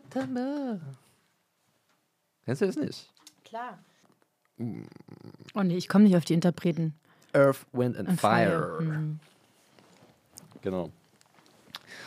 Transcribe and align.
September. 0.00 0.80
Kennst 2.44 2.60
du 2.62 2.66
das 2.66 2.76
nicht? 2.76 3.10
Klar. 3.44 3.78
Oh 5.54 5.62
nee, 5.62 5.76
ich 5.76 5.88
komme 5.88 6.04
nicht 6.04 6.16
auf 6.16 6.24
die 6.24 6.34
Interpreten. 6.34 6.94
Earth, 7.32 7.66
Wind 7.72 7.96
and, 7.96 8.08
And 8.08 8.20
Fire. 8.20 8.76
Hm. 8.78 9.20
Genau. 10.62 10.90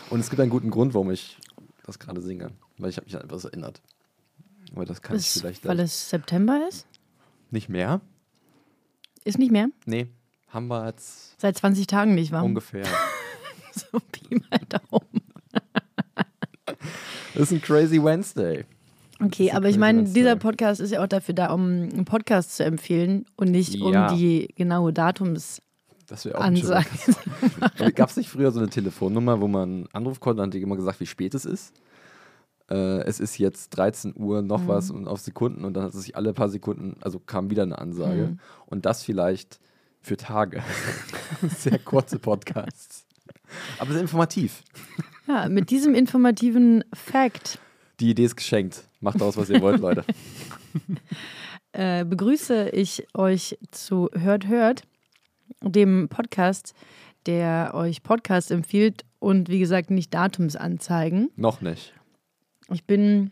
Und 0.10 0.20
es 0.20 0.30
gibt 0.30 0.40
einen 0.40 0.50
guten 0.50 0.70
Grund, 0.72 0.94
warum 0.94 1.12
ich 1.12 1.38
das 1.86 2.00
gerade 2.00 2.22
singe. 2.22 2.52
Weil 2.78 2.90
ich 2.90 2.98
habe 2.98 3.06
mich 3.06 3.16
an 3.16 3.24
etwas 3.24 3.46
erinnert. 3.46 3.82
Aber 4.74 4.86
das 4.86 5.02
kann 5.02 5.16
ich 5.16 5.24
Ist, 5.28 5.40
vielleicht 5.42 5.66
weil 5.66 5.80
es 5.80 6.10
September 6.10 6.68
ist? 6.68 6.88
nicht 7.52 7.70
mehr. 7.70 8.02
Ist 9.24 9.40
nicht 9.40 9.52
mehr? 9.52 9.70
Nee, 9.86 10.08
haben 10.50 10.68
wir 10.68 10.86
jetzt 10.88 11.40
Seit 11.40 11.58
20 11.58 11.88
Tagen 11.88 12.14
nicht, 12.16 12.32
war? 12.32 12.44
ungefähr. 12.44 12.86
So 13.72 14.00
Pi 14.12 14.36
mal 14.50 14.60
Daumen. 14.68 15.19
Das 17.40 17.52
ist 17.52 17.58
ein 17.58 17.62
Crazy 17.62 18.04
Wednesday. 18.04 18.66
Okay, 19.24 19.52
aber 19.52 19.70
ich 19.70 19.78
meine, 19.78 20.04
dieser 20.04 20.36
Podcast 20.36 20.82
ist 20.82 20.92
ja 20.92 21.02
auch 21.02 21.08
dafür 21.08 21.34
da, 21.34 21.54
um 21.54 21.62
einen 21.64 22.06
Podcast 22.06 22.56
zu 22.58 22.64
empfehlen 22.66 23.26
und 23.38 23.50
nicht 23.52 23.76
Ja. 23.76 24.10
um 24.12 24.18
die 24.18 24.50
genaue 24.56 24.92
Datums. 24.94 25.62
Das 26.08 26.26
wäre 26.26 26.38
auch 26.38 26.42
Ansage. 26.44 26.90
Gab 27.96 28.10
es 28.10 28.18
nicht 28.18 28.30
früher 28.30 28.52
so 28.52 28.60
eine 28.60 28.70
Telefonnummer, 28.70 29.40
wo 29.40 29.48
man 29.48 29.88
anrufen 29.94 30.20
konnte, 30.20 30.38
dann 30.42 30.50
hat 30.50 30.54
die 30.54 30.62
immer 30.62 30.76
gesagt, 30.76 31.00
wie 31.00 31.06
spät 31.06 31.34
es 31.34 31.46
ist? 31.46 31.74
Äh, 32.70 33.02
es 33.04 33.20
ist 33.20 33.38
jetzt 33.38 33.70
13 33.72 34.14
Uhr, 34.18 34.42
noch 34.42 34.64
Mhm. 34.64 34.68
was 34.68 34.92
und 34.92 35.08
auf 35.08 35.20
Sekunden 35.22 35.64
und 35.64 35.76
dann 35.76 35.84
hat 35.86 35.94
es 35.94 36.02
sich 36.02 36.16
alle 36.18 36.34
paar 36.34 36.50
Sekunden, 36.50 36.98
also 37.02 37.20
kam 37.20 37.50
wieder 37.50 37.64
eine 37.64 37.78
Ansage. 37.80 38.28
Mhm. 38.32 38.40
Und 38.66 38.86
das 38.86 39.04
vielleicht 39.04 39.60
für 40.02 40.18
Tage. 40.18 40.62
Sehr 41.58 41.80
kurze 41.80 42.20
Podcasts. 42.20 43.06
Aber 43.80 43.92
sehr 43.94 44.02
informativ. 44.02 44.64
Ja, 45.30 45.48
mit 45.48 45.70
diesem 45.70 45.94
informativen 45.94 46.84
Fact 46.92 47.60
Die 48.00 48.10
Idee 48.10 48.24
ist 48.24 48.36
geschenkt. 48.36 48.90
Macht 49.00 49.22
daraus, 49.22 49.38
was 49.38 49.52
ihr 49.52 49.62
wollt, 49.62 49.80
Leute. 49.80 50.04
äh, 51.72 52.04
begrüße 52.04 52.70
ich 52.70 53.06
euch 53.14 53.56
zu 53.70 54.10
Hört 54.14 54.48
Hört, 54.48 54.82
dem 55.62 56.10
Podcast, 56.10 56.74
der 57.28 57.76
euch 57.76 58.02
Podcasts 58.02 58.50
empfiehlt 58.50 59.06
und 59.20 59.50
wie 59.50 59.60
gesagt 59.60 59.92
nicht 59.92 60.12
Datumsanzeigen. 60.16 61.30
noch 61.36 61.62
nicht. 61.62 61.94
Ich 62.72 62.86
bin, 62.86 63.30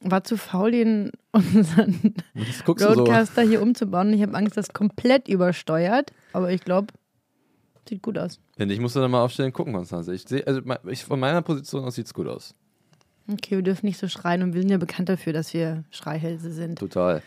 war 0.00 0.24
zu 0.24 0.36
faul, 0.36 0.72
den 0.72 1.12
unseren 1.30 2.14
du 2.34 2.42
so. 2.74 3.42
Hier 3.42 3.62
umzubauen. 3.62 4.12
Ich 4.12 4.22
habe 4.22 4.36
Angst, 4.36 4.56
das 4.56 4.72
komplett 4.72 5.28
übersteuert, 5.28 6.12
aber 6.32 6.50
ich 6.50 6.64
glaube, 6.64 6.88
sieht 7.88 8.02
gut 8.02 8.18
aus. 8.18 8.38
Wenn 8.56 8.68
nicht, 8.68 8.80
musst 8.80 8.96
du 8.96 9.00
dann 9.00 9.10
mal 9.10 9.22
aufstellen 9.22 9.48
und 9.48 9.52
gucken, 9.54 9.72
Konstanze. 9.72 10.14
Ich 10.14 10.22
sehe, 10.26 10.46
also 10.46 10.60
ich, 10.88 11.04
von 11.04 11.18
meiner 11.20 11.42
Position 11.42 11.84
aus 11.84 11.94
sieht 11.94 12.06
es 12.06 12.14
gut 12.14 12.28
aus. 12.28 12.54
Okay, 13.30 13.56
wir 13.56 13.62
dürfen 13.62 13.86
nicht 13.86 13.98
so 13.98 14.08
schreien 14.08 14.42
und 14.42 14.52
wir 14.54 14.60
sind 14.62 14.70
ja 14.70 14.78
bekannt 14.78 15.08
dafür, 15.08 15.32
dass 15.32 15.54
wir 15.54 15.84
Schreihälse 15.90 16.50
sind. 16.52 16.78
Total. 16.78 17.22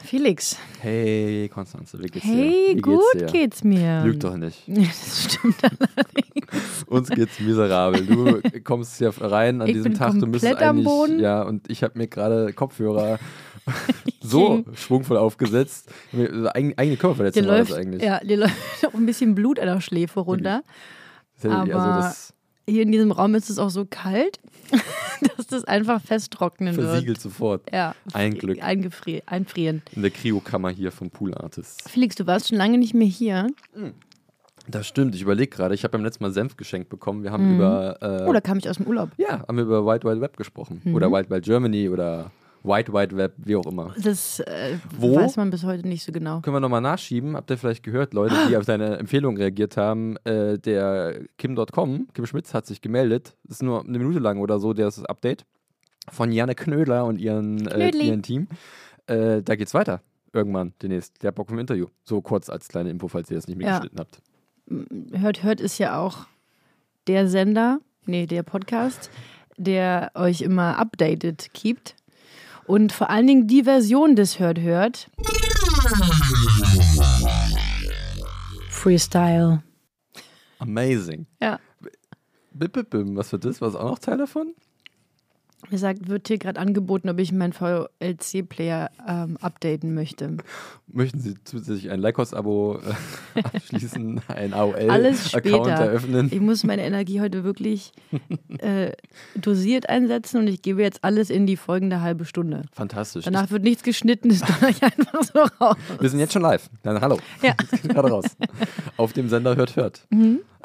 Felix, 0.00 0.56
Hey, 0.80 1.50
Konstanze, 1.52 1.98
wie 1.98 2.06
geht's 2.06 2.24
dir? 2.24 2.32
hey, 2.32 2.72
Wie 2.76 2.80
gut 2.80 3.00
dir? 3.14 3.26
geht's 3.26 3.64
mir. 3.64 4.02
Lüg 4.04 4.20
doch 4.20 4.36
nicht. 4.36 4.62
Das 4.68 5.24
stimmt 5.24 5.56
allerdings. 5.64 6.84
Uns 6.86 7.08
geht's 7.10 7.40
miserabel. 7.40 8.06
Du 8.06 8.40
kommst 8.64 8.98
hier 8.98 9.08
rein 9.20 9.60
an 9.60 9.66
Ich 9.66 9.74
diesem 9.74 9.94
Tag, 9.94 10.12
du 10.18 10.26
müsstest 10.26 10.52
komplett 10.52 10.62
am 10.68 10.76
eigentlich, 10.76 10.84
Boden. 10.86 11.18
ja, 11.20 11.42
und 11.42 11.68
ich 11.68 11.82
habe 11.82 11.98
mir 11.98 12.06
gerade 12.06 12.52
Kopfhörer 12.52 13.18
so 14.20 14.64
schwungvoll 14.74 15.16
aufgesetzt. 15.16 15.90
Mir- 16.12 16.50
Eigene, 16.54 16.74
Dir 16.76 16.96
Körperverletzung 16.96 17.46
war 17.46 17.58
das 17.58 17.68
läuft, 17.70 17.80
eigentlich. 17.80 18.02
ja, 18.02 18.20
dir 18.20 18.36
läuft 18.38 18.54
auch 18.86 18.94
ein 18.94 19.06
bisschen 19.06 19.34
Blut 19.34 19.58
an 19.58 19.66
der 19.66 19.80
Schläfe 19.80 20.20
runter. 20.20 20.62
Das 21.34 21.44
ich- 21.44 21.50
also 21.50 21.72
aber- 21.72 21.96
das 22.02 22.34
Hier 22.68 22.82
in 22.82 22.92
diesem 22.92 23.12
Raum 23.12 23.34
ist 23.34 23.48
es 23.50 23.58
auch 23.58 23.70
so 23.70 23.86
kalt, 23.88 24.38
dass 25.36 25.46
das 25.46 25.64
einfach 25.64 26.00
festtrocknen 26.02 26.76
wird. 26.76 26.86
versiegelt 26.88 27.20
sofort. 27.20 27.62
Ja, 27.72 27.94
Ein 28.12 28.34
Glück. 28.34 28.62
Eingefri 28.62 29.22
einfrieren. 29.26 29.82
In 29.92 30.02
der 30.02 30.10
Kryokammer 30.10 30.70
hier 30.70 30.92
vom 30.92 31.10
Pool 31.10 31.34
Artist. 31.34 31.88
Felix, 31.88 32.14
du 32.16 32.26
warst 32.26 32.48
schon 32.48 32.58
lange 32.58 32.76
nicht 32.78 32.92
mehr 32.94 33.06
hier. 33.08 33.46
Das 34.70 34.86
stimmt, 34.86 35.14
ich 35.14 35.22
überlege 35.22 35.48
gerade. 35.48 35.74
Ich 35.74 35.82
habe 35.84 35.92
beim 35.92 36.04
letzten 36.04 36.22
Mal 36.24 36.30
Senf 36.32 36.58
geschenkt 36.58 36.90
bekommen. 36.90 37.22
Wir 37.22 37.32
haben 37.32 37.54
über 37.56 37.96
äh, 38.02 38.28
Oh, 38.28 38.32
da 38.34 38.42
kam 38.42 38.58
ich 38.58 38.68
aus 38.68 38.76
dem 38.76 38.86
Urlaub. 38.86 39.08
ja, 39.16 39.42
haben 39.48 39.56
wir 39.56 39.64
über 39.64 39.86
Wild 39.86 40.04
Wild 40.04 40.20
Web 40.20 40.36
gesprochen. 40.36 40.82
Mhm. 40.84 40.94
Oder 40.94 41.10
Wild 41.10 41.30
Wild 41.30 41.44
Germany 41.44 41.88
oder 41.88 42.30
White 42.62 42.92
Wide 42.92 43.16
Web, 43.16 43.34
wie 43.38 43.56
auch 43.56 43.66
immer. 43.66 43.94
Das 44.02 44.40
äh, 44.40 44.76
Wo? 44.98 45.16
weiß 45.16 45.36
man 45.36 45.50
bis 45.50 45.64
heute 45.64 45.86
nicht 45.86 46.02
so 46.04 46.12
genau. 46.12 46.40
Können 46.40 46.56
wir 46.56 46.60
nochmal 46.60 46.80
nachschieben? 46.80 47.36
Habt 47.36 47.50
ihr 47.50 47.58
vielleicht 47.58 47.82
gehört, 47.82 48.14
Leute, 48.14 48.34
die 48.48 48.56
auf 48.56 48.64
deine 48.66 48.98
Empfehlung 48.98 49.36
reagiert 49.36 49.76
haben? 49.76 50.16
Äh, 50.24 50.58
der 50.58 51.20
Kim.com, 51.38 52.08
Kim 52.12 52.26
Schmitz, 52.26 52.54
hat 52.54 52.66
sich 52.66 52.80
gemeldet. 52.80 53.36
Das 53.44 53.56
ist 53.56 53.62
nur 53.62 53.84
eine 53.84 53.98
Minute 53.98 54.18
lang 54.18 54.38
oder 54.40 54.58
so, 54.58 54.72
das 54.72 54.96
ist 54.96 55.02
das 55.02 55.04
Update. 55.06 55.44
Von 56.10 56.32
Janne 56.32 56.54
Knödler 56.54 57.04
und 57.04 57.18
ihren, 57.20 57.66
äh, 57.68 57.90
ihrem 57.90 58.22
Team. 58.22 58.48
Äh, 59.06 59.42
da 59.42 59.56
geht's 59.56 59.74
weiter. 59.74 60.00
Irgendwann 60.32 60.74
demnächst. 60.82 61.22
Der 61.22 61.28
hat 61.28 61.34
Bock 61.36 61.50
ein 61.50 61.58
Interview. 61.58 61.86
So 62.04 62.20
kurz 62.20 62.50
als 62.50 62.68
kleine 62.68 62.90
Info, 62.90 63.08
falls 63.08 63.30
ihr 63.30 63.36
das 63.36 63.46
nicht 63.48 63.60
Ja. 63.60 63.80
mitgeschnitten 63.80 63.98
habt. 63.98 64.22
Hört, 65.20 65.42
hört 65.42 65.60
ist 65.60 65.78
ja 65.78 65.98
auch 65.98 66.26
der 67.06 67.28
Sender, 67.28 67.80
nee, 68.04 68.26
der 68.26 68.42
Podcast, 68.42 69.10
der 69.56 70.10
euch 70.14 70.42
immer 70.42 70.78
updated 70.78 71.52
keept. 71.54 71.94
Und 72.68 72.92
vor 72.92 73.08
allen 73.08 73.26
Dingen 73.26 73.46
die 73.46 73.64
Version 73.64 74.14
des 74.14 74.38
Hört, 74.38 74.60
hört. 74.60 75.10
Freestyle. 78.68 79.62
Amazing. 80.58 81.26
Ja. 81.40 81.58
Bip, 82.52 82.72
bip, 82.72 82.90
bim. 82.90 83.16
Was 83.16 83.32
wird 83.32 83.46
das? 83.46 83.62
Was 83.62 83.74
auch 83.74 83.90
noch 83.90 83.98
Teil 83.98 84.18
davon? 84.18 84.54
Mir 85.70 85.78
sagt, 85.78 86.08
wird 86.08 86.28
hier 86.28 86.38
gerade 86.38 86.60
angeboten, 86.60 87.08
ob 87.08 87.18
ich 87.18 87.32
meinen 87.32 87.52
VLC-Player 87.52 88.90
ähm, 89.06 89.36
updaten 89.40 89.92
möchte. 89.92 90.36
Möchten 90.86 91.18
Sie 91.18 91.34
zusätzlich 91.42 91.90
ein 91.90 92.00
Lycos-Abo 92.00 92.78
äh, 93.34 93.40
abschließen, 93.42 94.20
ein 94.28 94.54
Alles 94.54 95.34
AOL-Account 95.34 95.68
eröffnen? 95.68 96.28
Ich 96.32 96.40
muss 96.40 96.62
meine 96.62 96.82
Energie 96.86 97.20
heute 97.20 97.42
wirklich 97.42 97.92
äh, 98.58 98.92
dosiert 99.34 99.88
einsetzen 99.88 100.38
und 100.38 100.46
ich 100.46 100.62
gebe 100.62 100.80
jetzt 100.80 101.02
alles 101.02 101.28
in 101.28 101.46
die 101.46 101.56
folgende 101.56 102.00
halbe 102.00 102.24
Stunde. 102.24 102.62
Fantastisch. 102.72 103.24
Danach 103.24 103.50
wird 103.50 103.64
nichts 103.64 103.82
geschnitten, 103.82 104.30
es 104.30 104.40
donner 104.40 104.68
ich 104.70 104.82
einfach 104.82 105.22
so 105.22 105.40
raus. 105.60 105.76
Wir 105.98 106.08
sind 106.08 106.20
jetzt 106.20 106.32
schon 106.32 106.42
live. 106.42 106.70
Dann 106.84 107.00
hallo. 107.00 107.18
Ja. 107.42 107.54
Das 107.70 107.82
gerade 107.82 108.08
raus. 108.08 108.24
Auf 108.96 109.12
dem 109.12 109.28
Sender 109.28 109.56
Hört 109.56 109.74
Hört. 109.74 110.06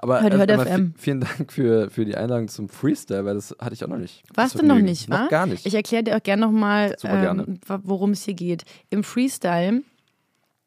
Aber 0.03 0.21
Hört, 0.21 0.33
erst 0.33 0.49
Hört 0.65 0.67
FM. 0.69 0.93
vi- 0.95 0.99
vielen 1.01 1.19
Dank 1.21 1.51
für, 1.51 1.89
für 1.89 2.03
die 2.05 2.15
Einladung 2.15 2.47
zum 2.49 2.67
Freestyle, 2.69 3.23
weil 3.25 3.35
das 3.35 3.55
hatte 3.59 3.73
ich 3.73 3.83
auch 3.83 3.87
noch 3.87 3.97
nicht. 3.97 4.21
Warst 4.35 4.59
du 4.59 4.65
noch 4.65 4.77
nicht, 4.79 5.09
wa? 5.09 5.23
Noch 5.23 5.29
gar 5.29 5.45
nicht. 5.47 5.65
Ich 5.65 5.73
erkläre 5.73 6.03
dir 6.03 6.17
auch 6.17 6.23
gerne 6.23 6.41
nochmal, 6.45 6.95
ähm, 7.03 7.59
worum 7.83 8.11
es 8.11 8.23
hier 8.25 8.33
geht. 8.33 8.63
Im 8.89 9.03
Freestyle 9.03 9.81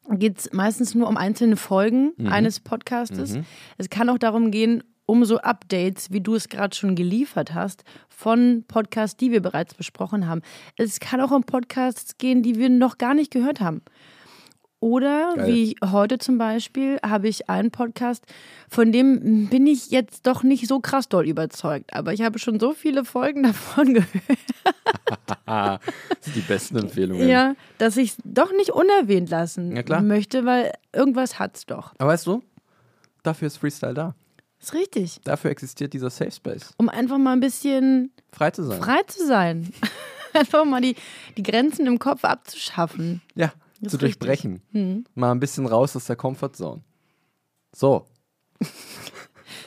geht 0.09 0.39
es 0.39 0.53
meistens 0.53 0.95
nur 0.95 1.07
um 1.07 1.17
einzelne 1.17 1.55
Folgen 1.57 2.13
Mhm. 2.17 2.27
eines 2.27 2.59
Podcastes. 2.59 3.37
Es 3.77 3.89
kann 3.89 4.09
auch 4.09 4.17
darum 4.17 4.51
gehen, 4.51 4.83
um 5.05 5.23
so 5.23 5.37
Updates, 5.37 6.11
wie 6.11 6.19
du 6.21 6.35
es 6.35 6.49
gerade 6.49 6.75
schon 6.75 6.95
geliefert 6.95 7.53
hast, 7.53 7.83
von 8.09 8.63
Podcasts, 8.67 9.15
die 9.17 9.31
wir 9.31 9.41
bereits 9.41 9.73
besprochen 9.73 10.27
haben. 10.27 10.41
Es 10.77 10.99
kann 10.99 11.21
auch 11.21 11.31
um 11.31 11.43
Podcasts 11.43 12.17
gehen, 12.17 12.41
die 12.43 12.55
wir 12.57 12.69
noch 12.69 12.97
gar 12.97 13.13
nicht 13.13 13.31
gehört 13.31 13.61
haben. 13.61 13.81
Oder 14.87 15.33
Geil. 15.35 15.47
wie 15.47 15.75
heute 15.83 16.17
zum 16.17 16.37
Beispiel 16.37 16.97
habe 17.05 17.27
ich 17.27 17.49
einen 17.49 17.71
Podcast, 17.71 18.23
von 18.69 18.93
dem 18.93 19.47
bin 19.49 19.67
ich 19.67 19.91
jetzt 19.91 20.25
doch 20.25 20.43
nicht 20.43 20.65
so 20.67 20.79
krass 20.79 21.09
doll 21.09 21.27
überzeugt. 21.27 21.93
Aber 21.93 22.13
ich 22.13 22.21
habe 22.21 22.39
schon 22.39 22.57
so 22.57 22.71
viele 22.73 23.03
Folgen 23.03 23.43
davon 23.43 23.95
gehört, 23.95 24.21
das 25.45 25.79
sind 26.21 26.35
die 26.37 26.41
besten 26.41 26.77
Empfehlungen. 26.77 27.27
ja, 27.27 27.55
dass 27.79 27.97
ich 27.97 28.11
es 28.11 28.17
doch 28.23 28.53
nicht 28.53 28.69
unerwähnt 28.69 29.29
lassen 29.29 29.75
Ja, 29.75 30.01
möchte, 30.01 30.45
weil 30.45 30.71
irgendwas 30.93 31.37
hat's 31.37 31.65
doch. 31.65 31.93
Aber 31.97 32.11
weißt 32.11 32.25
du, 32.27 32.41
dafür 33.23 33.47
ist 33.47 33.57
Freestyle 33.57 33.93
da. 33.93 34.15
Ist 34.61 34.73
richtig. 34.73 35.19
Dafür 35.25 35.51
existiert 35.51 35.91
dieser 35.93 36.09
Safe 36.09 36.31
Space. 36.31 36.71
Um 36.77 36.87
einfach 36.87 37.17
mal 37.17 37.33
ein 37.33 37.41
bisschen 37.41 38.11
Frei 38.31 38.51
zu 38.51 38.63
sein. 38.63 38.81
frei 38.81 39.03
zu 39.05 39.27
sein. 39.27 39.71
einfach 40.33 40.63
mal 40.65 40.81
die, 40.81 40.95
die 41.35 41.43
Grenzen 41.43 41.85
im 41.87 41.99
Kopf 41.99 42.23
abzuschaffen. 42.23 43.21
Ja, 43.35 43.51
Das 43.81 43.91
zu 43.91 43.97
durchbrechen. 43.97 44.61
Mal 45.15 45.31
ein 45.31 45.39
bisschen 45.39 45.65
raus 45.65 45.95
aus 45.95 46.05
der 46.05 46.15
Comfortzone. 46.15 46.81
So, 47.75 48.05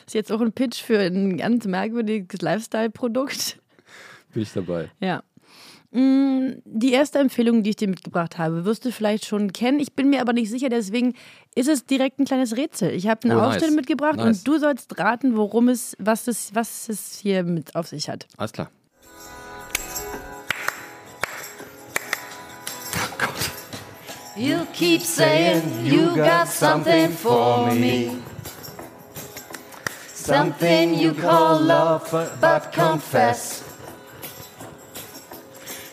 Ist 0.06 0.14
jetzt 0.14 0.32
auch 0.32 0.40
ein 0.40 0.52
Pitch 0.52 0.82
für 0.82 0.98
ein 0.98 1.36
ganz 1.36 1.64
merkwürdiges 1.66 2.40
Lifestyle-Produkt. 2.42 3.60
Bin 4.34 4.42
ich 4.42 4.52
dabei. 4.52 4.90
Ja. 5.00 5.22
Mm, 5.92 6.60
Die 6.64 6.92
erste 6.92 7.18
Empfehlung, 7.20 7.62
die 7.62 7.70
ich 7.70 7.76
dir 7.76 7.88
mitgebracht 7.88 8.38
habe, 8.38 8.64
wirst 8.64 8.84
du 8.84 8.90
vielleicht 8.92 9.24
schon 9.26 9.52
kennen. 9.52 9.78
Ich 9.80 9.94
bin 9.94 10.10
mir 10.10 10.20
aber 10.20 10.32
nicht 10.32 10.50
sicher, 10.50 10.68
deswegen 10.68 11.14
ist 11.54 11.68
es 11.68 11.84
direkt 11.86 12.18
ein 12.18 12.24
kleines 12.24 12.56
Rätsel. 12.56 12.90
Ich 12.92 13.08
habe 13.08 13.24
eine 13.24 13.36
Oh, 13.36 13.40
nice. 13.40 13.48
Aufstellung 13.48 13.76
mitgebracht 13.76 14.16
Nice. 14.16 14.38
und 14.38 14.48
du 14.48 14.58
sollst 14.58 14.98
raten, 14.98 15.36
worum 15.36 15.68
es, 15.68 15.96
was 16.00 16.26
es, 16.28 16.54
was 16.54 16.88
es 16.88 17.18
hier 17.18 17.42
mit 17.44 17.74
auf 17.76 17.86
sich 17.88 18.08
hat. 18.08 18.26
Alles 18.36 18.52
klar. 18.52 18.70
You 24.36 24.66
keep 24.72 25.02
saying 25.02 25.84
you 25.84 26.14
got 26.14 26.46
something 26.48 27.10
for 27.10 27.72
me. 27.74 28.22
Something 30.06 30.94
you 30.94 31.14
call 31.14 31.58
love, 31.60 32.08
but 32.40 32.72
confess. 32.72 33.64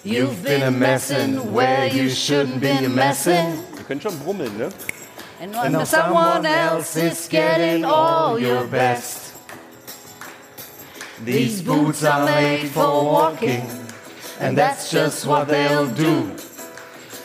You've 0.03 0.43
been 0.43 0.61
a 0.61 0.71
messin' 0.71 1.51
where 1.51 1.87
you 1.87 2.09
shouldn't 2.09 2.61
be 2.61 2.69
a 2.69 2.89
messin'. 2.89 3.63
Ihr 3.75 3.83
könnt 3.83 4.03
schon 4.03 4.17
brummeln, 4.19 4.57
ne? 4.57 4.69
And 5.39 5.53
when 5.53 5.85
someone 5.85 6.45
else 6.45 6.95
is 6.95 7.27
getting 7.27 7.83
all 7.85 8.39
your 8.39 8.65
best. 8.67 9.33
These 11.25 11.63
boots 11.63 12.03
are 12.03 12.25
made 12.25 12.69
for 12.69 13.03
walking, 13.03 13.67
and 14.39 14.55
that's 14.55 14.91
just 14.91 15.25
what 15.25 15.47
they'll 15.47 15.87
do. 15.87 16.31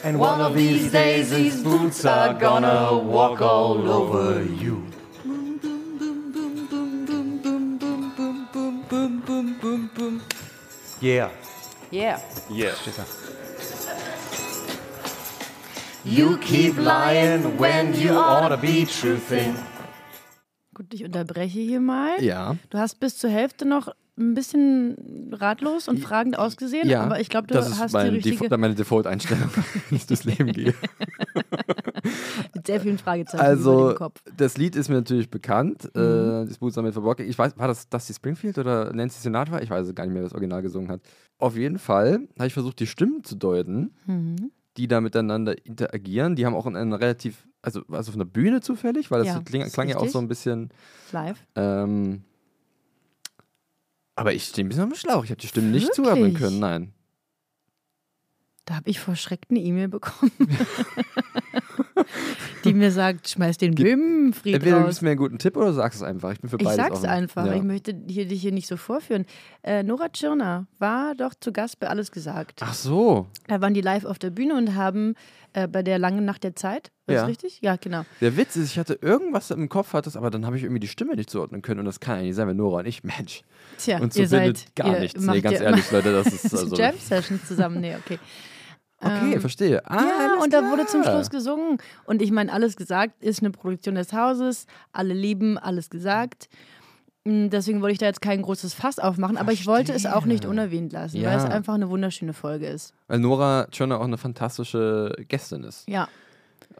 And 0.05 0.19
one 0.19 0.41
of 0.41 0.55
these 0.55 0.91
days, 0.91 1.31
these 1.31 1.63
boots 1.63 2.05
are 2.05 2.35
gonna 2.35 2.99
walk 2.99 3.41
all 3.41 3.89
over 3.89 4.43
you. 4.43 4.83
Yeah. 11.01 11.31
Yeah. 11.93 12.21
Yeah. 12.51 12.75
You 16.05 16.39
keep 16.39 16.77
lying 16.79 17.57
when 17.59 17.95
you 17.95 18.17
ought 18.17 18.49
to 18.49 18.57
be 18.57 18.85
truthing. 18.85 19.55
Gut, 20.75 20.93
ich 20.95 21.05
unterbreche 21.05 21.61
hier 21.61 21.81
mal. 21.81 22.21
Ja. 22.21 22.57
Du 22.71 22.79
hast 22.79 22.99
bis 22.99 23.19
zur 23.19 23.31
Hälfte 23.31 23.65
noch 23.67 23.89
ein 24.19 24.35
bisschen 24.35 25.31
ratlos 25.33 25.89
und 25.89 25.99
fragend 25.99 26.39
ausgesehen, 26.39 26.89
Ja, 26.89 27.03
aber 27.03 27.21
ich 27.21 27.29
glaube, 27.31 27.47
du 27.47 27.55
das 27.55 27.69
ist 27.71 27.79
hast 27.79 27.93
mein 27.93 28.11
die 28.11 28.17
richtige 28.17 28.45
Defo- 28.47 28.57
meine 28.59 28.75
Default-Einstellung, 28.75 29.49
wenn 29.89 29.97
ich 29.97 30.07
durchs 30.07 30.25
Leben 30.25 30.53
gehe. 30.53 30.75
mit 32.55 32.67
sehr 32.67 32.81
vielen 32.81 32.99
Fragezeichen 32.99 33.43
Also, 33.43 33.91
dem 33.91 33.97
Kopf. 33.97 34.21
das 34.37 34.57
Lied 34.59 34.77
ist 34.77 34.89
mir 34.89 34.97
natürlich 34.97 35.31
bekannt. 35.31 35.89
Mhm. 35.95 36.01
Äh, 36.01 36.47
das 36.47 36.59
Boots 36.59 36.75
damit 36.75 36.93
verborgen. 36.93 37.29
Ich 37.29 37.39
weiß, 37.39 37.57
war 37.59 37.69
das 37.69 37.89
Dusty 37.89 38.15
Springfield 38.15 38.59
oder 38.59 38.93
Nancy 38.93 39.21
Sinatra? 39.21 39.63
Ich 39.63 39.71
weiß 39.71 39.95
gar 39.95 40.05
nicht 40.05 40.13
mehr, 40.13 40.23
wer 40.23 40.29
das 40.29 40.35
Original 40.35 40.63
gesungen 40.63 40.91
hat. 40.91 41.01
Auf 41.39 41.57
jeden 41.57 41.79
Fall 41.79 42.29
habe 42.37 42.47
ich 42.47 42.55
versucht, 42.55 42.81
die 42.81 42.87
Stimmen 42.87 43.25
zu 43.25 43.35
deuten, 43.37 43.95
Mhm. 44.07 44.51
die 44.77 44.89
da 44.89 45.01
miteinander 45.01 45.55
interagieren. 45.67 46.37
Die 46.37 46.47
haben 46.47 46.55
auch 46.55 46.67
einen 46.67 46.93
relativ, 46.93 47.47
also 47.63 47.81
es 47.93 48.09
auf 48.09 48.15
einer 48.15 48.25
Bühne 48.25 48.61
zufällig, 48.61 49.11
weil 49.11 49.21
das 49.25 49.29
Ja, 49.29 49.41
kling, 49.41 49.63
klang 49.71 49.89
ja 49.89 49.97
auch 49.97 50.09
so 50.09 50.19
ein 50.19 50.29
bisschen. 50.29 50.71
Live. 51.13 51.39
Ähm, 51.57 52.23
aber 54.23 54.33
ich 54.33 54.45
stehe 54.45 54.65
ein 54.65 54.69
bisschen 54.69 54.85
am 54.85 54.95
Schlauch. 54.95 55.25
Ich 55.25 55.31
habe 55.31 55.41
die 55.41 55.49
Stimmen 55.49 55.73
nicht 55.73 55.93
zuordnen 55.95 56.35
können, 56.35 56.61
nein. 56.61 56.93
Da 58.65 58.77
habe 58.77 58.89
ich 58.89 59.01
vor 59.01 59.17
Schreck 59.17 59.41
eine 59.51 59.59
E-Mail 59.59 59.89
bekommen, 59.89 60.31
die 62.65 62.75
mir 62.75 62.91
sagt, 62.91 63.29
schmeiß 63.29 63.59
den 63.59 63.75
Böhmenfried 63.75 64.55
Entweder 64.55 64.77
du 64.77 64.83
raus. 64.83 64.87
gibst 64.89 65.03
mir 65.03 65.11
einen 65.11 65.19
guten 65.19 65.39
Tipp 65.39 65.57
oder 65.57 65.67
du 65.67 65.73
sagst 65.75 65.97
es 65.97 66.03
einfach. 66.03 66.33
Ich 66.33 66.41
bin 66.41 66.49
für 66.51 66.57
Ich 66.57 66.65
beides 66.65 66.77
sag's 66.77 66.97
offen. 66.99 67.07
einfach. 67.09 67.47
Ja. 67.47 67.55
Ich 67.55 67.63
möchte 67.63 67.95
hier, 68.09 68.27
dich 68.27 68.41
hier 68.41 68.53
nicht 68.53 68.67
so 68.67 68.77
vorführen. 68.77 69.27
Äh, 69.63 69.83
Nora 69.83 70.09
Tschirner 70.09 70.67
war 70.79 71.15
doch 71.15 71.35
zu 71.39 71.53
Gast 71.53 71.81
bei 71.81 71.89
Alles 71.89 72.13
gesagt. 72.13 72.61
Ach 72.63 72.75
so. 72.75 73.27
Da 73.49 73.61
waren 73.61 73.75
die 73.75 73.81
live 73.81 74.05
auf 74.05 74.19
der 74.19 74.31
Bühne 74.31 74.55
und 74.57 74.75
haben 74.75 75.15
äh, 75.53 75.69
bei 75.69 75.83
der 75.83 75.99
langen 75.99 76.25
Nacht 76.25 76.45
der 76.45 76.55
Zeit. 76.57 76.91
Ist 77.07 77.15
Ja. 77.15 77.25
richtig? 77.27 77.59
Ja, 77.63 77.77
genau. 77.77 78.03
Der 78.21 78.37
Witz 78.37 78.57
ist, 78.57 78.71
ich 78.71 78.79
hatte 78.79 78.99
irgendwas 79.03 79.51
im 79.51 79.69
Kopf, 79.69 79.93
hattest, 79.93 80.17
aber 80.17 80.31
dann 80.31 80.47
habe 80.47 80.57
ich 80.57 80.63
irgendwie 80.63 80.81
die 80.81 80.89
Stimme 80.89 81.15
nicht 81.17 81.29
zuordnen 81.31 81.61
können 81.63 81.81
und 81.81 81.87
das 81.87 82.01
kann 82.01 82.19
ja 82.19 82.23
nicht 82.23 82.35
sein, 82.37 82.49
wenn 82.49 82.57
Nora 82.57 82.79
und 82.81 82.87
ich, 82.87 83.03
Mensch. 83.05 83.43
Tja, 83.79 83.99
Und 83.99 84.15
so 84.15 84.21
ihr 84.21 84.29
seid 84.29 84.75
gar 84.77 84.99
nichts. 84.99 85.21
Nee, 85.21 85.41
ganz 85.41 85.61
ehrlich, 85.61 85.91
Leute, 85.91 86.13
das 86.13 86.33
ist 86.33 86.45
also. 86.55 86.75
Jam 86.77 86.95
Sessions 86.99 87.47
zusammen. 87.47 87.81
Nee, 87.81 87.97
okay. 87.97 88.19
Okay, 89.03 89.35
Ähm, 89.35 89.41
verstehe. 89.41 89.85
Ah, 89.91 89.97
ja, 90.37 90.43
und 90.43 90.53
da 90.53 90.71
wurde 90.71 90.87
zum 90.87 91.03
klar. 91.03 91.15
Schluss 91.17 91.31
gesungen. 91.31 91.79
Und 92.05 92.23
ich 92.23 92.31
meine, 92.31 92.53
alles 92.53 92.77
gesagt 92.77 93.23
ist 93.23 93.41
eine 93.41 93.51
Produktion 93.51 93.97
des 93.97 94.13
Hauses. 94.13 94.67
Alle 94.93 95.13
lieben, 95.15 95.59
alles 95.59 95.91
gesagt. 95.91 96.49
Mm, 97.25 97.49
Deswegen 97.49 97.81
wollte 97.83 97.93
ich 97.95 97.99
da 97.99 98.07
jetzt 98.07 98.23
kein 98.23 98.43
großes 98.43 98.75
Fass 98.75 98.99
aufmachen, 98.99 99.37
aber 99.37 99.53
ich 99.53 99.67
wollte 99.67 99.93
es 99.93 100.07
auch 100.07 100.25
nicht 100.25 100.45
Verstehe. 100.45 100.51
unerwähnt 100.51 100.93
lassen, 100.93 101.17
Ja. 101.19 101.31
weil 101.31 101.39
es 101.39 101.45
einfach 101.45 101.75
eine 101.75 101.89
wunderschöne 101.91 102.33
Folge 102.33 102.67
ist. 102.67 102.95
Weil 103.09 103.19
Nora 103.19 103.67
Tschirner 103.71 103.99
auch 104.01 104.05
eine 104.05 104.19
fantastische 104.19 105.15
Gästin 105.29 105.63
ist. 105.65 105.89
Ja, 105.89 106.09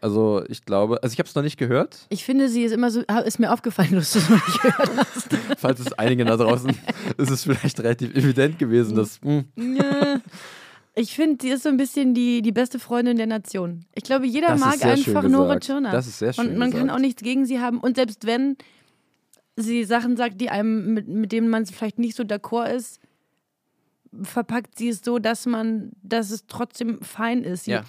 Also 0.01 0.43
ich 0.49 0.65
glaube, 0.65 1.01
also 1.01 1.13
ich 1.13 1.19
habe 1.19 1.29
es 1.29 1.35
noch 1.35 1.43
nicht 1.43 1.57
gehört, 1.57 2.07
ich 2.09 2.25
finde, 2.25 2.49
sie 2.49 2.63
ist 2.63 2.71
immer 2.73 2.89
so, 2.91 3.01
ist 3.25 3.39
mir 3.39 3.53
aufgefallen, 3.53 3.95
dass 3.95 4.11
du 4.13 4.19
es 4.19 4.29
noch 4.29 4.45
nicht 4.47 4.61
gehört 4.61 4.91
hast. 4.97 5.29
falls 5.59 5.79
es 5.79 5.93
einigen 5.93 6.27
da 6.27 6.35
draußen 6.35 6.71
ist 7.17 7.29
es 7.31 7.43
vielleicht 7.43 7.79
relativ 7.79 8.13
evident 8.15 8.59
gewesen, 8.59 8.95
dass 8.97 9.19
hm, 9.21 9.45
Ja. 9.55 10.19
Ich 10.95 11.15
finde, 11.15 11.37
sie 11.41 11.49
ist 11.49 11.63
so 11.63 11.69
ein 11.69 11.77
bisschen 11.77 12.13
die, 12.13 12.41
die 12.43 12.51
beste 12.51 12.77
Freundin 12.77 13.17
der 13.17 13.25
Nation. 13.27 13.85
Ich 13.95 14.03
glaube, 14.03 14.27
jeder 14.27 14.49
Das 14.49 14.59
mag 14.59 14.83
einfach 14.85 15.23
Nora. 15.23 15.59
Tschirner. 15.59 15.91
Das 15.91 16.05
ist 16.07 16.19
sehr 16.19 16.33
schön 16.33 16.49
Und 16.49 16.57
man 16.57 16.69
kann 16.71 16.81
gesagt. 16.81 16.95
auch 16.97 17.01
nichts 17.01 17.23
gegen 17.23 17.45
sie 17.45 17.59
haben. 17.59 17.79
Und 17.79 17.95
selbst 17.95 18.25
wenn 18.27 18.57
sie 19.55 19.83
Sachen 19.85 20.17
sagt, 20.17 20.39
die 20.39 20.49
einem, 20.49 20.93
mit, 20.93 21.07
mit 21.07 21.31
denen 21.31 21.49
man 21.49 21.65
vielleicht 21.65 21.97
nicht 21.97 22.15
so 22.15 22.23
d'accord 22.23 22.71
ist, 22.73 22.99
verpackt 24.21 24.77
sie 24.77 24.89
es 24.89 25.01
so, 25.03 25.17
dass 25.17 25.45
man, 25.47 25.91
dass 26.03 26.29
es 26.29 26.45
trotzdem 26.47 27.01
fein 27.01 27.43
ist. 27.43 27.65
Sie 27.65 27.71
Ja. 27.71 27.83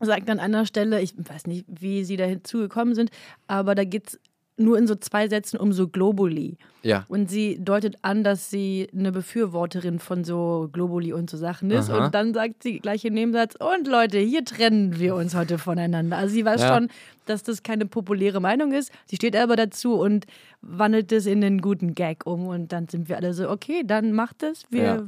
sagt 0.00 0.28
an 0.28 0.38
einer 0.38 0.66
Stelle, 0.66 1.00
ich 1.00 1.14
weiß 1.16 1.46
nicht, 1.46 1.64
wie 1.68 2.04
sie 2.04 2.16
dazu 2.18 2.58
gekommen 2.58 2.94
sind, 2.94 3.10
aber 3.46 3.74
da 3.74 3.84
geht 3.84 4.08
es 4.08 4.20
nur 4.62 4.78
in 4.78 4.86
so 4.86 4.94
zwei 4.94 5.28
Sätzen 5.28 5.58
um 5.58 5.72
so 5.72 5.88
Globally. 5.88 6.56
ja. 6.82 7.04
Und 7.08 7.30
sie 7.30 7.58
deutet 7.62 7.96
an, 8.02 8.24
dass 8.24 8.50
sie 8.50 8.88
eine 8.96 9.12
Befürworterin 9.12 9.98
von 9.98 10.24
so 10.24 10.68
Globuli 10.72 11.12
und 11.12 11.28
so 11.30 11.36
Sachen 11.36 11.70
ist. 11.70 11.90
Aha. 11.90 12.06
Und 12.06 12.14
dann 12.14 12.34
sagt 12.34 12.62
sie 12.62 12.78
gleich 12.80 13.04
im 13.04 13.14
Nebensatz, 13.14 13.54
und 13.56 13.86
Leute, 13.86 14.18
hier 14.18 14.44
trennen 14.44 14.98
wir 14.98 15.14
uns 15.14 15.34
heute 15.34 15.58
voneinander. 15.58 16.16
Also 16.18 16.34
sie 16.34 16.44
weiß 16.44 16.60
Ja. 16.62 16.74
schon, 16.74 16.88
dass 17.26 17.42
das 17.42 17.62
keine 17.62 17.86
populäre 17.86 18.40
Meinung 18.40 18.72
ist. 18.72 18.90
Sie 19.06 19.16
steht 19.16 19.36
aber 19.36 19.56
dazu 19.56 19.94
und 19.94 20.26
wandelt 20.60 21.12
es 21.12 21.26
in 21.26 21.44
einen 21.44 21.60
guten 21.60 21.94
Gag 21.94 22.26
um. 22.26 22.46
Und 22.46 22.72
dann 22.72 22.88
sind 22.88 23.08
wir 23.08 23.16
alle 23.16 23.32
so, 23.34 23.48
okay, 23.50 23.82
dann 23.86 24.12
macht 24.12 24.42
es. 24.42 24.64
Wir, 24.70 24.82
Ja. 24.82 25.02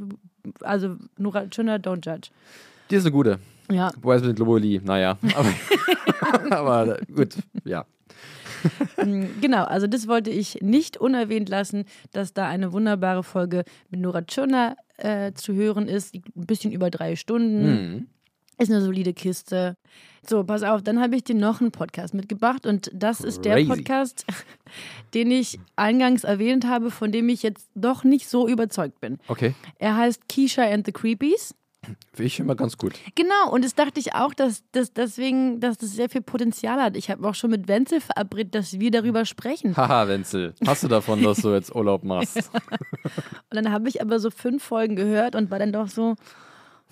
Also 0.60 0.96
Nora 1.16 1.46
Tschirner, 1.48 1.76
don't 1.78 2.04
judge. 2.06 2.28
Die 2.90 2.96
ist 2.96 3.04
eine 3.04 3.12
gute. 3.12 3.38
Ja, 3.72 3.90
Wobei 4.02 4.16
es 4.16 4.22
mit 4.22 4.36
Globuli, 4.36 4.78
naja. 4.84 5.16
Aber, 5.34 5.48
aber 6.50 6.98
gut, 7.14 7.34
ja. 7.64 7.86
genau. 9.40 9.64
Also 9.64 9.86
das 9.86 10.08
wollte 10.08 10.30
ich 10.30 10.60
nicht 10.62 10.96
unerwähnt 10.96 11.48
lassen, 11.48 11.84
dass 12.12 12.32
da 12.32 12.46
eine 12.48 12.72
wunderbare 12.72 13.22
Folge 13.22 13.64
mit 13.90 14.00
Nora 14.00 14.22
Tschirner 14.22 14.76
äh, 14.96 15.32
zu 15.32 15.54
hören 15.54 15.88
ist. 15.88 16.14
Ein 16.14 16.22
bisschen 16.34 16.72
über 16.72 16.90
drei 16.90 17.16
Stunden. 17.16 17.64
Hm. 17.64 18.06
Ist 18.58 18.70
eine 18.70 18.80
solide 18.80 19.12
Kiste. 19.12 19.76
So, 20.26 20.44
pass 20.44 20.62
auf, 20.62 20.80
dann 20.82 21.00
habe 21.00 21.16
ich 21.16 21.24
dir 21.24 21.34
noch 21.34 21.60
einen 21.60 21.72
Podcast 21.72 22.14
mitgebracht 22.14 22.66
und 22.66 22.90
das 22.94 23.20
ist 23.20 23.44
der 23.44 23.56
Crazy. 23.56 23.68
Podcast, 23.68 24.24
den 25.14 25.30
ich 25.30 25.58
eingangs 25.76 26.24
erwähnt 26.24 26.66
habe, 26.66 26.90
von 26.90 27.12
dem 27.12 27.28
ich 27.28 27.42
jetzt 27.42 27.68
doch 27.74 28.04
nicht 28.04 28.28
so 28.28 28.48
überzeugt 28.48 29.00
bin. 29.00 29.18
Okay. 29.28 29.54
Er 29.78 29.96
heißt 29.96 30.28
Keisha 30.28 30.62
and 30.62 30.86
the 30.86 30.92
Creepies. 30.92 31.54
Finde 32.12 32.26
ich 32.26 32.38
immer 32.40 32.54
ganz 32.54 32.76
gut. 32.78 32.94
Genau, 33.14 33.50
und 33.52 33.64
das 33.64 33.74
dachte 33.74 33.98
ich 34.00 34.14
auch, 34.14 34.34
dass 34.34 34.62
das 34.72 34.92
deswegen, 34.92 35.60
dass 35.60 35.78
das 35.78 35.90
sehr 35.92 36.08
viel 36.08 36.20
Potenzial 36.22 36.80
hat. 36.82 36.96
Ich 36.96 37.10
habe 37.10 37.28
auch 37.28 37.34
schon 37.34 37.50
mit 37.50 37.68
Wenzel 37.68 38.00
verabredet, 38.00 38.54
dass 38.54 38.78
wir 38.78 38.90
darüber 38.90 39.24
sprechen. 39.24 39.74
Haha, 39.76 40.08
Wenzel. 40.08 40.54
Hast 40.66 40.82
du 40.84 40.88
davon, 40.88 41.22
dass 41.22 41.38
du 41.38 41.52
jetzt 41.52 41.74
Urlaub 41.74 42.04
machst? 42.04 42.36
Und 43.50 43.54
dann 43.56 43.70
habe 43.72 43.88
ich 43.88 44.00
aber 44.02 44.18
so 44.20 44.30
fünf 44.30 44.62
Folgen 44.62 44.96
gehört 44.96 45.34
und 45.36 45.50
war 45.50 45.58
dann 45.58 45.72
doch 45.72 45.88
so, 45.88 46.14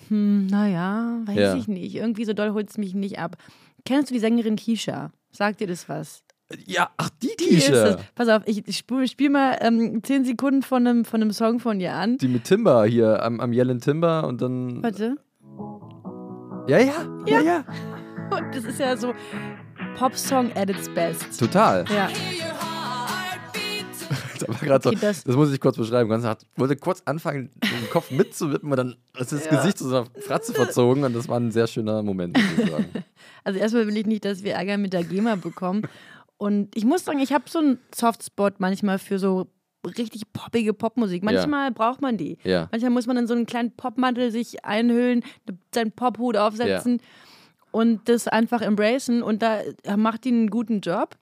hm, 0.07 0.47
naja, 0.47 1.19
weiß 1.25 1.37
Ja. 1.37 1.55
ich 1.55 1.67
nicht. 1.67 1.95
Irgendwie 1.95 2.25
so 2.25 2.33
doll 2.33 2.51
holt 2.53 2.69
es 2.69 2.77
mich 2.77 2.93
nicht 2.93 3.19
ab. 3.19 3.37
Kennst 3.85 4.09
du 4.09 4.13
die 4.13 4.19
Sängerin 4.19 4.55
Keisha? 4.55 5.11
Sagt 5.31 5.59
dir 5.59 5.67
das 5.67 5.89
was? 5.89 6.22
Ja, 6.65 6.89
ach, 6.97 7.09
die 7.21 7.31
Die 7.39 7.45
ist 7.55 7.65
Tische. 7.67 7.73
es. 7.75 7.97
Pass 8.15 8.29
auf, 8.29 8.43
ich, 8.45 8.67
ich 8.67 8.77
spiele 8.77 9.07
spiel 9.07 9.29
mal 9.29 9.57
ähm, 9.61 10.01
zehn 10.03 10.23
Sekunden 10.23 10.61
von 10.61 10.85
einem, 10.85 11.05
von 11.05 11.21
einem 11.21 11.31
Song 11.31 11.59
von 11.59 11.79
ihr 11.79 11.93
an. 11.93 12.17
Die 12.17 12.27
mit 12.27 12.43
Timber 12.43 12.85
hier, 12.85 13.23
am, 13.23 13.39
am 13.39 13.53
Yellen 13.53 13.79
Timber 13.81 14.27
und 14.27 14.41
dann. 14.41 14.83
Warte. 14.83 15.15
Ja, 16.67 16.77
ja, 16.79 16.93
ja, 17.27 17.41
ja. 17.41 17.65
Und 18.31 18.55
das 18.55 18.63
ist 18.63 18.79
ja 18.79 18.95
so 18.95 19.13
Pop-Song 19.97 20.51
at 20.55 20.69
its 20.69 20.87
best. 20.89 21.37
Total. 21.37 21.85
Ja, 21.93 22.09
Das, 24.39 24.49
war 24.49 24.67
grad 24.67 24.83
so, 24.83 24.89
Okay, 24.89 24.97
das- 25.01 25.23
das, 25.23 25.35
muss 25.35 25.51
ich 25.53 25.59
kurz 25.59 25.77
beschreiben. 25.77 26.09
Ganz 26.09 26.25
hat, 26.25 26.45
wollte 26.55 26.75
kurz 26.75 27.01
anfangen, 27.05 27.49
den 27.63 27.89
Kopf 27.89 28.11
mitzuwippen 28.11 28.69
und 28.71 28.77
dann 28.77 28.95
ist 29.17 29.31
das 29.31 29.47
Gesicht 29.47 29.77
zu 29.77 29.87
so 29.87 29.97
einer 29.97 30.05
Fratze 30.19 30.53
verzogen 30.53 31.03
und 31.03 31.13
das 31.15 31.27
war 31.29 31.39
ein 31.39 31.51
sehr 31.51 31.67
schöner 31.67 32.01
Moment, 32.03 32.37
muss 32.37 32.65
ich 32.65 32.71
sagen. 32.71 32.85
also 33.43 33.59
erstmal 33.59 33.87
will 33.87 33.95
ich 33.97 34.05
nicht, 34.05 34.25
dass 34.25 34.43
wir 34.43 34.53
Ärger 34.55 34.77
mit 34.77 34.93
der 34.93 35.03
GEMA 35.03 35.35
bekommen. 35.35 35.83
Und 36.43 36.75
ich 36.75 36.83
muss 36.83 37.05
sagen, 37.05 37.19
ich 37.19 37.31
habe 37.31 37.45
so 37.47 37.59
einen 37.59 37.79
Softspot 37.95 38.55
manchmal 38.59 38.99
für 38.99 39.17
so 39.17 39.47
richtig 39.97 40.23
poppige 40.33 40.73
Popmusik. 40.73 41.23
Manchmal 41.23 41.71
braucht 41.71 42.01
man 42.01 42.17
die. 42.17 42.37
Ja. 42.43 42.67
Manchmal 42.69 42.91
muss 42.91 43.07
man 43.07 43.15
in 43.15 43.27
so 43.27 43.33
einen 43.33 43.45
kleinen 43.45 43.71
Popmantel 43.71 44.29
sich 44.29 44.65
einhüllen, 44.65 45.23
seinen 45.73 45.93
Pophut 45.93 46.35
aufsetzen 46.35 46.99
und 47.71 48.09
das 48.09 48.27
einfach 48.27 48.61
embracen. 48.61 49.23
Und 49.23 49.41
da 49.41 49.61
macht 49.95 50.25
die 50.25 50.33
einen 50.33 50.49
guten 50.49 50.81
Job. 50.81 51.15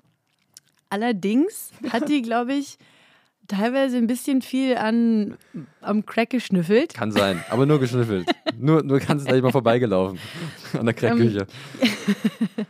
Allerdings 0.90 1.72
hat 1.92 2.10
die, 2.10 2.24
glaube 2.24 2.54
ich, 2.54 2.80
teilweise 3.48 3.98
ein 3.98 4.08
bisschen 4.08 4.42
viel 4.42 4.76
an, 4.76 5.38
am 5.82 6.04
Crack 6.04 6.32
geschnüffelt. 6.32 6.96
Kann 6.96 7.12
sein, 7.12 7.44
aber 7.52 7.68
nur 7.68 7.80
geschnüffelt. 7.80 8.28
nur, 8.58 8.82
nur 8.82 8.98
ganz 8.98 9.26
gleich 9.26 9.44
mal 9.44 9.52
vorbeigelaufen 9.52 10.18
an 10.74 10.88
der 10.88 10.96
Crackküche. 10.96 11.46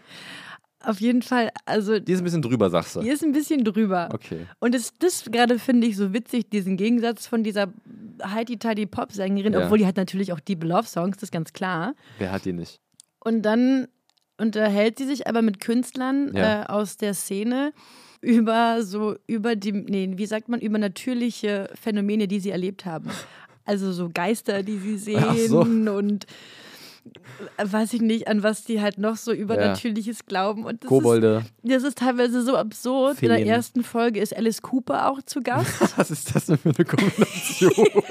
Auf 0.83 1.00
jeden 1.00 1.21
Fall, 1.21 1.51
also 1.65 2.00
Die 2.00 2.11
ist 2.11 2.19
ein 2.19 2.23
bisschen 2.23 2.41
drüber, 2.41 2.69
sagst 2.69 2.95
du. 2.95 3.01
die 3.01 3.09
ist 3.09 3.23
ein 3.23 3.31
bisschen 3.33 3.63
drüber. 3.63 4.09
Okay. 4.13 4.47
Und 4.59 4.73
das, 4.73 4.93
das 5.00 5.25
gerade 5.31 5.59
finde 5.59 5.85
ich 5.88 5.95
so 5.97 6.11
witzig, 6.13 6.50
diesen 6.50 6.75
Gegensatz 6.77 7.27
von 7.27 7.43
dieser 7.43 7.67
Heidi-Tidy-Pop-Sängerin, 8.23 9.53
Ja. 9.53 9.63
obwohl 9.65 9.77
die 9.77 9.85
hat 9.85 9.97
natürlich 9.97 10.33
auch 10.33 10.39
Deep 10.39 10.63
Love-Songs, 10.63 11.17
das 11.17 11.23
ist 11.23 11.31
ganz 11.31 11.53
klar. 11.53 11.93
Wer 12.17 12.31
hat 12.31 12.45
die 12.45 12.53
nicht? 12.53 12.79
Und 13.19 13.43
dann 13.43 13.88
unterhält 14.38 14.97
sie 14.97 15.05
sich 15.05 15.27
aber 15.27 15.41
mit 15.41 15.59
Künstlern 15.59 16.31
Ja. 16.35 16.63
äh, 16.63 16.65
aus 16.67 16.97
der 16.97 17.13
Szene 17.13 17.73
über 18.21 18.83
so, 18.83 19.15
über 19.27 19.55
die, 19.55 19.71
nee, 19.71 20.11
wie 20.15 20.25
sagt 20.25 20.50
man, 20.50 20.59
über 20.61 20.77
natürliche 20.77 21.69
Phänomene, 21.79 22.27
die 22.27 22.39
sie 22.39 22.50
erlebt 22.51 22.85
haben. 22.85 23.09
Also 23.65 23.91
so 23.91 24.09
Geister, 24.11 24.63
die 24.63 24.77
sie 24.77 24.97
sehen 24.97 25.47
so. 25.47 25.61
und 25.61 26.25
weiß 27.58 27.93
ich 27.93 28.01
nicht, 28.01 28.27
an 28.27 28.43
was 28.43 28.63
die 28.63 28.81
halt 28.81 28.98
noch 28.98 29.15
so 29.15 29.31
übernatürliches 29.31 30.25
glauben. 30.25 30.65
Und 30.65 30.84
das 30.84 30.89
Kobolde. 30.89 31.43
Ist, 31.63 31.72
das 31.72 31.84
ist 31.84 31.98
teilweise 31.98 32.41
so 32.43 32.55
absurd. 32.55 33.22
In 33.22 33.29
der 33.29 33.38
Feen. 33.38 33.48
ersten 33.48 33.84
Folge 33.84 34.20
ist 34.20 34.36
Alice 34.36 34.62
Cooper 34.62 35.10
auch 35.10 35.22
zu 35.24 35.41
Gast. 35.41 35.70
Was 35.98 36.12
ist 36.12 36.36
das 36.36 36.46
denn 36.46 36.58
für 36.58 36.70
eine 36.70 36.86
Kombination? 36.86 37.72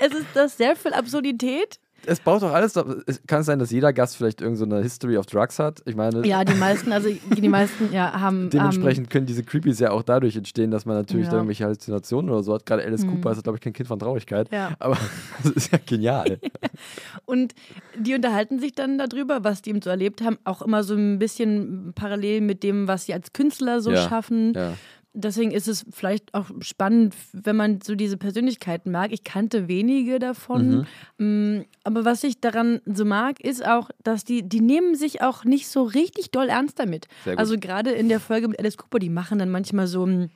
es 0.00 0.12
ist 0.12 0.26
das 0.34 0.56
sehr 0.56 0.76
viel 0.76 0.92
Absurdität. 0.92 1.78
Es 2.06 2.20
baut 2.20 2.42
doch 2.42 2.52
alles. 2.52 2.74
Es 3.06 3.20
kann 3.26 3.42
sein, 3.42 3.58
dass 3.58 3.70
jeder 3.70 3.92
Gast 3.92 4.16
vielleicht 4.16 4.40
irgendeine 4.40 4.70
so 4.70 4.76
eine 4.76 4.82
History 4.82 5.16
of 5.16 5.26
Drugs 5.26 5.58
hat. 5.58 5.82
Ich 5.86 5.94
meine, 5.96 6.26
Ja, 6.26 6.44
die 6.44 6.54
meisten, 6.54 6.92
also 6.92 7.08
die 7.10 7.48
meisten, 7.48 7.92
ja, 7.92 8.20
haben. 8.20 8.50
dementsprechend 8.50 9.10
können 9.10 9.26
diese 9.26 9.42
Creepies 9.42 9.78
ja 9.80 9.90
auch 9.90 10.02
dadurch 10.02 10.36
entstehen, 10.36 10.70
dass 10.70 10.84
man 10.86 10.96
natürlich 10.96 11.26
Ja. 11.26 11.34
irgendwelche 11.34 11.64
Halluzinationen 11.64 12.30
oder 12.30 12.42
so 12.42 12.54
hat. 12.54 12.66
Gerade 12.66 12.84
Alice 12.84 13.06
Cooper 13.06 13.32
ist, 13.32 13.42
glaube 13.42 13.58
ich, 13.58 13.62
kein 13.62 13.72
Kind 13.72 13.88
von 13.88 13.98
Traurigkeit. 13.98 14.50
Ja. 14.52 14.72
Aber 14.78 14.96
das 15.42 15.52
ist 15.52 15.72
ja 15.72 15.78
genial. 15.84 16.38
Und 17.24 17.54
die 17.98 18.14
unterhalten 18.14 18.58
sich 18.58 18.72
dann 18.74 18.98
darüber, 18.98 19.44
was 19.44 19.62
die 19.62 19.70
eben 19.70 19.82
so 19.82 19.90
erlebt 19.90 20.22
haben, 20.22 20.38
auch 20.44 20.62
immer 20.62 20.82
so 20.84 20.94
ein 20.94 21.18
bisschen 21.18 21.92
parallel 21.94 22.40
mit 22.40 22.62
dem, 22.62 22.88
was 22.88 23.06
sie 23.06 23.14
als 23.14 23.32
Künstler 23.32 23.80
so 23.80 23.90
Ja, 23.92 24.08
schaffen. 24.08 24.52
ja. 24.54 24.74
Deswegen 25.14 25.50
ist 25.50 25.68
es 25.68 25.84
vielleicht 25.90 26.32
auch 26.32 26.46
spannend, 26.60 27.14
wenn 27.34 27.54
man 27.54 27.80
so 27.82 27.94
diese 27.94 28.16
Persönlichkeiten 28.16 28.90
mag. 28.90 29.12
Ich 29.12 29.24
kannte 29.24 29.68
wenige 29.68 30.18
davon. 30.18 30.86
Mhm. 31.18 31.56
Mm, 31.58 31.64
Aber 31.84 32.06
was 32.06 32.24
ich 32.24 32.40
daran 32.40 32.80
so 32.86 33.04
mag, 33.04 33.38
ist 33.40 33.66
auch, 33.66 33.90
dass 34.02 34.24
die, 34.24 34.42
die 34.42 34.60
nehmen 34.60 34.94
sich 34.94 35.20
auch 35.20 35.44
nicht 35.44 35.68
so 35.68 35.82
richtig 35.82 36.30
doll 36.30 36.48
ernst 36.48 36.78
damit. 36.78 37.08
Also 37.36 37.58
gerade 37.58 37.90
in 37.90 38.08
der 38.08 38.20
Folge 38.20 38.48
mit 38.48 38.58
Alice 38.58 38.78
Cooper, 38.78 38.98
die 38.98 39.10
machen 39.10 39.38
dann 39.38 39.50
manchmal 39.50 39.86
so 39.86 40.06
ein 40.06 40.30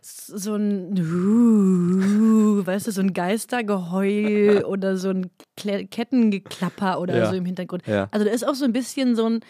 so 0.00 0.54
ein, 0.54 0.96
weißt 2.66 2.86
du, 2.86 2.92
so 2.92 3.00
ein 3.00 3.12
Geistergeheul 3.12 4.62
oder 4.66 4.96
so 4.96 5.10
ein 5.10 5.30
Kettengeklapper 5.56 7.00
oder 7.00 7.16
Ja. 7.18 7.30
so 7.30 7.34
im 7.36 7.44
Hintergrund. 7.44 7.86
Ja. 7.86 8.08
Also 8.10 8.24
da 8.24 8.30
ist 8.32 8.46
auch 8.46 8.54
so 8.54 8.64
ein 8.64 8.72
bisschen 8.72 9.16
so, 9.16 9.26
ein, 9.28 9.40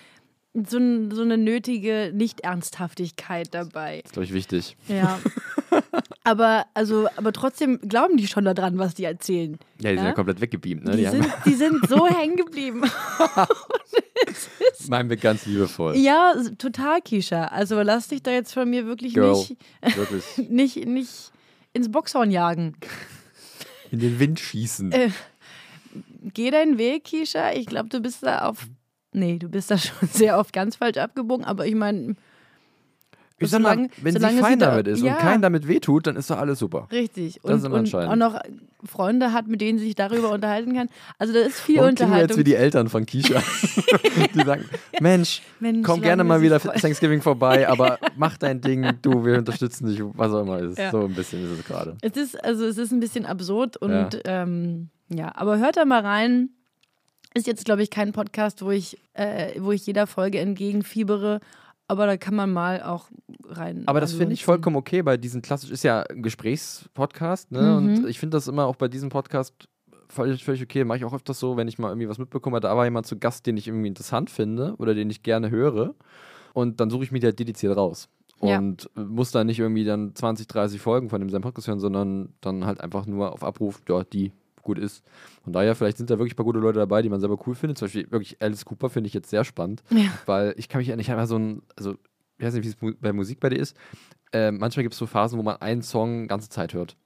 so, 0.55 0.78
ein, 0.78 1.11
so 1.11 1.23
eine 1.23 1.37
nötige 1.38 2.11
Nicht-Ernsthaftigkeit 2.14 3.49
dabei. 3.52 3.99
Das 4.02 4.07
ist, 4.07 4.12
glaube 4.12 4.25
ich, 4.25 4.33
wichtig. 4.33 4.76
Ja. 4.88 5.19
aber, 6.25 6.67
also, 6.75 7.09
aber 7.17 7.33
trotzdem 7.33 7.78
glauben 7.81 8.17
die 8.17 8.26
schon 8.26 8.45
daran, 8.45 8.78
was 8.78 8.95
die 8.95 9.05
erzählen. 9.05 9.59
Ja, 9.81 9.90
die 9.90 9.97
sind 9.97 10.05
Ja? 10.05 10.05
ja 10.07 10.12
komplett 10.12 10.40
weggebeamt. 10.40 10.85
Ne? 10.85 10.93
Die, 10.97 11.05
Die, 11.05 11.11
sind, 11.11 11.26
die 11.45 11.55
sind 11.55 11.88
so 11.88 12.07
hängen 12.09 12.37
geblieben. 12.37 12.83
meinen 14.88 15.11
wir 15.11 15.17
ganz 15.17 15.47
liebevoll. 15.47 15.97
Ja, 15.97 16.35
total, 16.59 17.00
Kisha. 17.02 17.45
Also 17.47 17.81
lass 17.83 18.09
dich 18.09 18.23
da 18.23 18.31
jetzt 18.31 18.52
von 18.52 18.69
mir 18.69 18.87
wirklich 18.87 19.14
Girl. 19.14 19.33
nicht, 19.33 19.57
Wirklich. 19.97 20.25
nicht, 20.49 20.87
nicht 20.87 21.31
ins 21.73 21.90
Boxhorn 21.90 22.31
jagen. 22.31 22.75
In 23.90 23.99
den 24.00 24.19
Wind 24.19 24.40
schießen. 24.40 24.93
Äh, 24.93 25.11
Geh 26.35 26.50
deinen 26.50 26.78
Weg, 26.78 27.05
Kisha. 27.05 27.52
Ich 27.52 27.67
glaube, 27.67 27.88
du 27.88 28.00
bist 28.00 28.23
da 28.23 28.40
auf. 28.49 28.67
Nee, 29.12 29.38
du 29.38 29.49
bist 29.49 29.71
da 29.71 29.79
schon 29.79 30.09
sehr 30.09 30.38
oft 30.38 30.53
ganz 30.53 30.77
falsch 30.77 30.99
abgebogen, 30.99 31.45
aber 31.45 31.67
ich 31.67 31.75
meine, 31.75 32.15
ich 33.41 33.50
sag 33.50 33.61
mal, 33.62 33.71
solange- 33.75 33.91
wenn 34.03 34.12
sie 34.15 34.19
solange 34.21 34.37
sie 34.38 34.43
fein 34.43 34.59
da- 34.59 34.71
damit 34.71 34.88
ist 34.88 35.00
Ja. 35.03 35.12
und 35.15 35.19
kein 35.21 35.41
damit 35.43 35.69
wehtut, 35.69 36.07
dann 36.09 36.17
ist 36.17 36.29
doch 36.31 36.38
alles 36.38 36.59
super. 36.59 36.88
richtig. 36.91 37.43
Und, 37.45 37.65
und 37.65 37.95
auch 37.95 38.17
noch 38.17 38.38
Freunde 38.85 39.33
hat, 39.33 39.47
mit 39.49 39.61
denen 39.61 39.79
sie 39.79 39.87
sich 39.87 39.95
darüber 39.95 40.31
unterhalten 40.31 40.75
kann. 40.75 40.88
Also, 41.19 41.33
da 41.33 41.41
ist 41.41 41.61
viel 41.61 41.79
Warum 41.79 41.95
klingen 41.95 42.12
wir 42.12 42.19
jetzt 42.19 42.31
Unterhaltung. 42.33 42.38
wie 42.38 42.45
die 42.45 42.55
Eltern 42.57 42.88
von 42.88 43.07
Kisha? 43.07 43.41
die 44.35 44.41
sagen, 44.45 44.65
Mensch, 45.00 45.43
Mensch, 45.61 45.87
komm 45.87 46.00
gerne 46.00 46.23
mal 46.25 46.43
wieder 46.43 46.59
freuen. 46.61 46.75
für 46.75 46.81
Thanksgiving 46.83 47.23
vorbei, 47.23 47.69
aber 47.69 47.99
mach 48.17 48.37
dein 48.38 48.61
Ding, 48.61 48.88
du, 49.03 49.25
wir 49.25 49.38
unterstützen 49.38 49.87
dich, 49.88 50.00
was 50.03 50.33
auch 50.33 50.43
immer 50.43 50.59
ist. 50.61 50.79
Ja. 50.79 50.91
So 50.91 51.05
ein 51.05 51.15
bisschen 51.15 51.45
ist 51.45 51.61
es 51.61 51.65
gerade. 51.65 51.97
Es 52.03 52.17
ist, 52.17 52.45
also 52.45 52.65
es 52.67 52.77
ist 52.79 52.91
ein 52.93 53.00
bisschen 53.00 53.25
absurd 53.25 53.77
und 53.77 53.91
ja, 53.93 54.43
ähm, 54.43 54.91
ja 55.09 55.31
aber 55.35 55.59
hört 55.59 55.77
da 55.77 55.85
mal 55.85 56.00
rein. 56.03 56.50
Ist 57.35 57.47
jetzt, 57.47 57.64
glaube 57.64 57.82
ich, 57.82 57.90
kein 57.90 58.12
Podcast, 58.12 58.62
wo 58.62 58.70
ich, 58.70 58.99
äh, 59.14 59.61
wo 59.61 59.73
ich 59.73 59.87
jeder 59.87 60.06
Folge 60.06 60.38
entgegenfiebere, 60.38 61.40
aber 61.87 62.06
da 62.06 62.16
kann 62.16 62.35
man 62.35 62.52
mal 62.52 62.82
auch 62.82 63.06
rein. 63.49 63.82
Aber 63.87 64.00
das 64.00 64.12
finde 64.12 64.35
ich 64.35 64.44
vollkommen 64.44 64.76
okay, 64.76 65.02
bei 65.02 65.16
diesem 65.16 65.40
klassisch 65.40 65.70
ist 65.70 65.85
ja 65.85 66.02
ein 66.02 66.23
Gesprächspodcast, 66.23 67.50
ne? 67.50 67.62
Mhm. 67.62 67.76
Und 67.76 68.08
ich 68.08 68.18
finde 68.18 68.37
das 68.37 68.47
immer 68.47 68.66
auch 68.66 68.76
bei 68.76 68.88
diesem 68.88 69.08
Podcast 69.08 69.68
völlig, 70.08 70.44
völlig 70.44 70.62
okay. 70.62 70.85
Mache 70.85 70.99
ich 70.99 71.04
auch 71.04 71.14
öfters 71.14 71.40
so, 71.40 71.56
wenn 71.56 71.68
ich 71.68 71.78
mal 71.78 71.88
irgendwie 71.88 72.08
was 72.08 72.18
mitbekomme, 72.18 72.61
da 72.61 72.76
war 72.76 72.85
jemand 72.85 73.06
zu 73.06 73.18
Gast, 73.18 73.47
den 73.47 73.56
ich 73.56 73.68
irgendwie 73.68 73.88
interessant 73.88 74.30
finde 74.30 74.75
oder 74.78 74.94
den 74.94 75.08
ich 75.08 75.23
gerne 75.23 75.50
höre. 75.50 75.94
Und 76.52 76.80
dann 76.80 76.90
suche 76.90 77.04
ich 77.04 77.12
mir 77.12 77.20
die 77.20 77.26
halt 77.26 77.38
dediziert 77.38 77.76
raus. 77.76 78.08
Ja. 78.42 78.58
Und 78.58 78.88
muss 78.94 79.30
dann 79.30 79.47
nicht 79.47 79.58
irgendwie 79.58 79.85
dann 79.85 80.14
20, 80.14 80.47
30 80.47 80.80
Folgen 80.80 81.08
von 81.08 81.26
dem 81.26 81.40
Podcast 81.40 81.68
hören, 81.68 81.80
sondern 81.80 82.35
dann 82.40 82.66
halt 82.66 82.80
einfach 82.80 83.06
nur 83.06 83.32
auf 83.32 83.42
Abruf, 83.42 83.82
ja, 83.88 84.04
die 84.04 84.32
gut 84.68 84.78
ist. 84.78 85.02
Von 85.42 85.52
daher, 85.52 85.75
vielleicht 85.75 85.96
sind 85.98 86.10
da 86.10 86.18
wirklich 86.18 86.34
ein 86.34 86.37
paar 86.37 86.44
gute 86.44 86.58
Leute 86.60 86.78
dabei, 86.78 87.02
die 87.02 87.08
man 87.08 87.20
selber 87.20 87.38
cool 87.46 87.54
findet. 87.54 87.78
Zum 87.78 87.87
Beispiel 87.87 88.10
wirklich 88.10 88.40
Alice 88.40 88.64
Cooper 88.64 88.88
finde 88.90 89.08
ich 89.08 89.14
jetzt 89.14 89.30
sehr 89.30 89.44
spannend, 89.44 89.82
Ja. 89.90 90.10
weil 90.26 90.54
ich 90.56 90.68
kann 90.68 90.78
mich 90.78 90.88
erinnern, 90.88 91.00
ich 91.00 91.10
habe 91.10 91.20
ja 91.20 91.26
so 91.26 91.37
ein, 91.38 91.62
also 91.76 91.94
ich 92.38 92.44
weiß 92.46 92.54
nicht, 92.54 92.64
wie 92.64 92.68
es 92.88 92.96
bei 93.00 93.12
Musik 93.12 93.40
bei 93.40 93.48
dir 93.48 93.58
ist. 93.58 93.76
Äh, 94.32 94.52
manchmal 94.52 94.84
gibt 94.84 94.92
es 94.92 94.98
so 94.98 95.06
Phasen, 95.06 95.38
wo 95.38 95.42
man 95.42 95.56
einen 95.56 95.82
Song 95.82 96.28
ganze 96.28 96.48
Zeit 96.48 96.75
hört. 96.75 96.96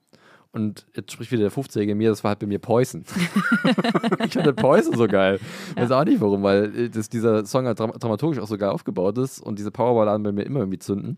Und 0.51 0.85
jetzt 0.95 1.11
spricht 1.11 1.31
wieder 1.31 1.41
der 1.41 1.51
50er 1.51 1.81
in 1.81 1.97
mir, 1.97 2.09
das 2.11 2.23
war 2.23 2.29
halt 2.29 2.39
bei 2.39 2.45
mir 2.45 2.59
Poison. 2.59 3.03
ich 4.25 4.33
fand 4.33 4.55
Poison 4.57 4.95
so 4.95 5.07
geil. 5.07 5.39
Weiß 5.75 5.89
auch 5.89 6.05
nicht 6.05 6.21
warum, 6.21 6.43
weil 6.43 6.75
äh, 6.77 6.89
das, 6.89 7.09
dieser 7.09 7.45
Song 7.45 7.65
halt 7.65 7.79
dram 7.79 7.91
dramaturgisch 7.91 8.39
auch 8.39 8.47
so 8.47 8.57
geil 8.57 8.69
aufgebaut 8.69 9.17
ist 9.17 9.39
und 9.39 9.57
diese 9.57 9.71
Powerballaden 9.71 10.21
bei 10.23 10.31
mir 10.31 10.43
immer 10.45 10.59
irgendwie 10.59 10.77
zünden. 10.79 11.17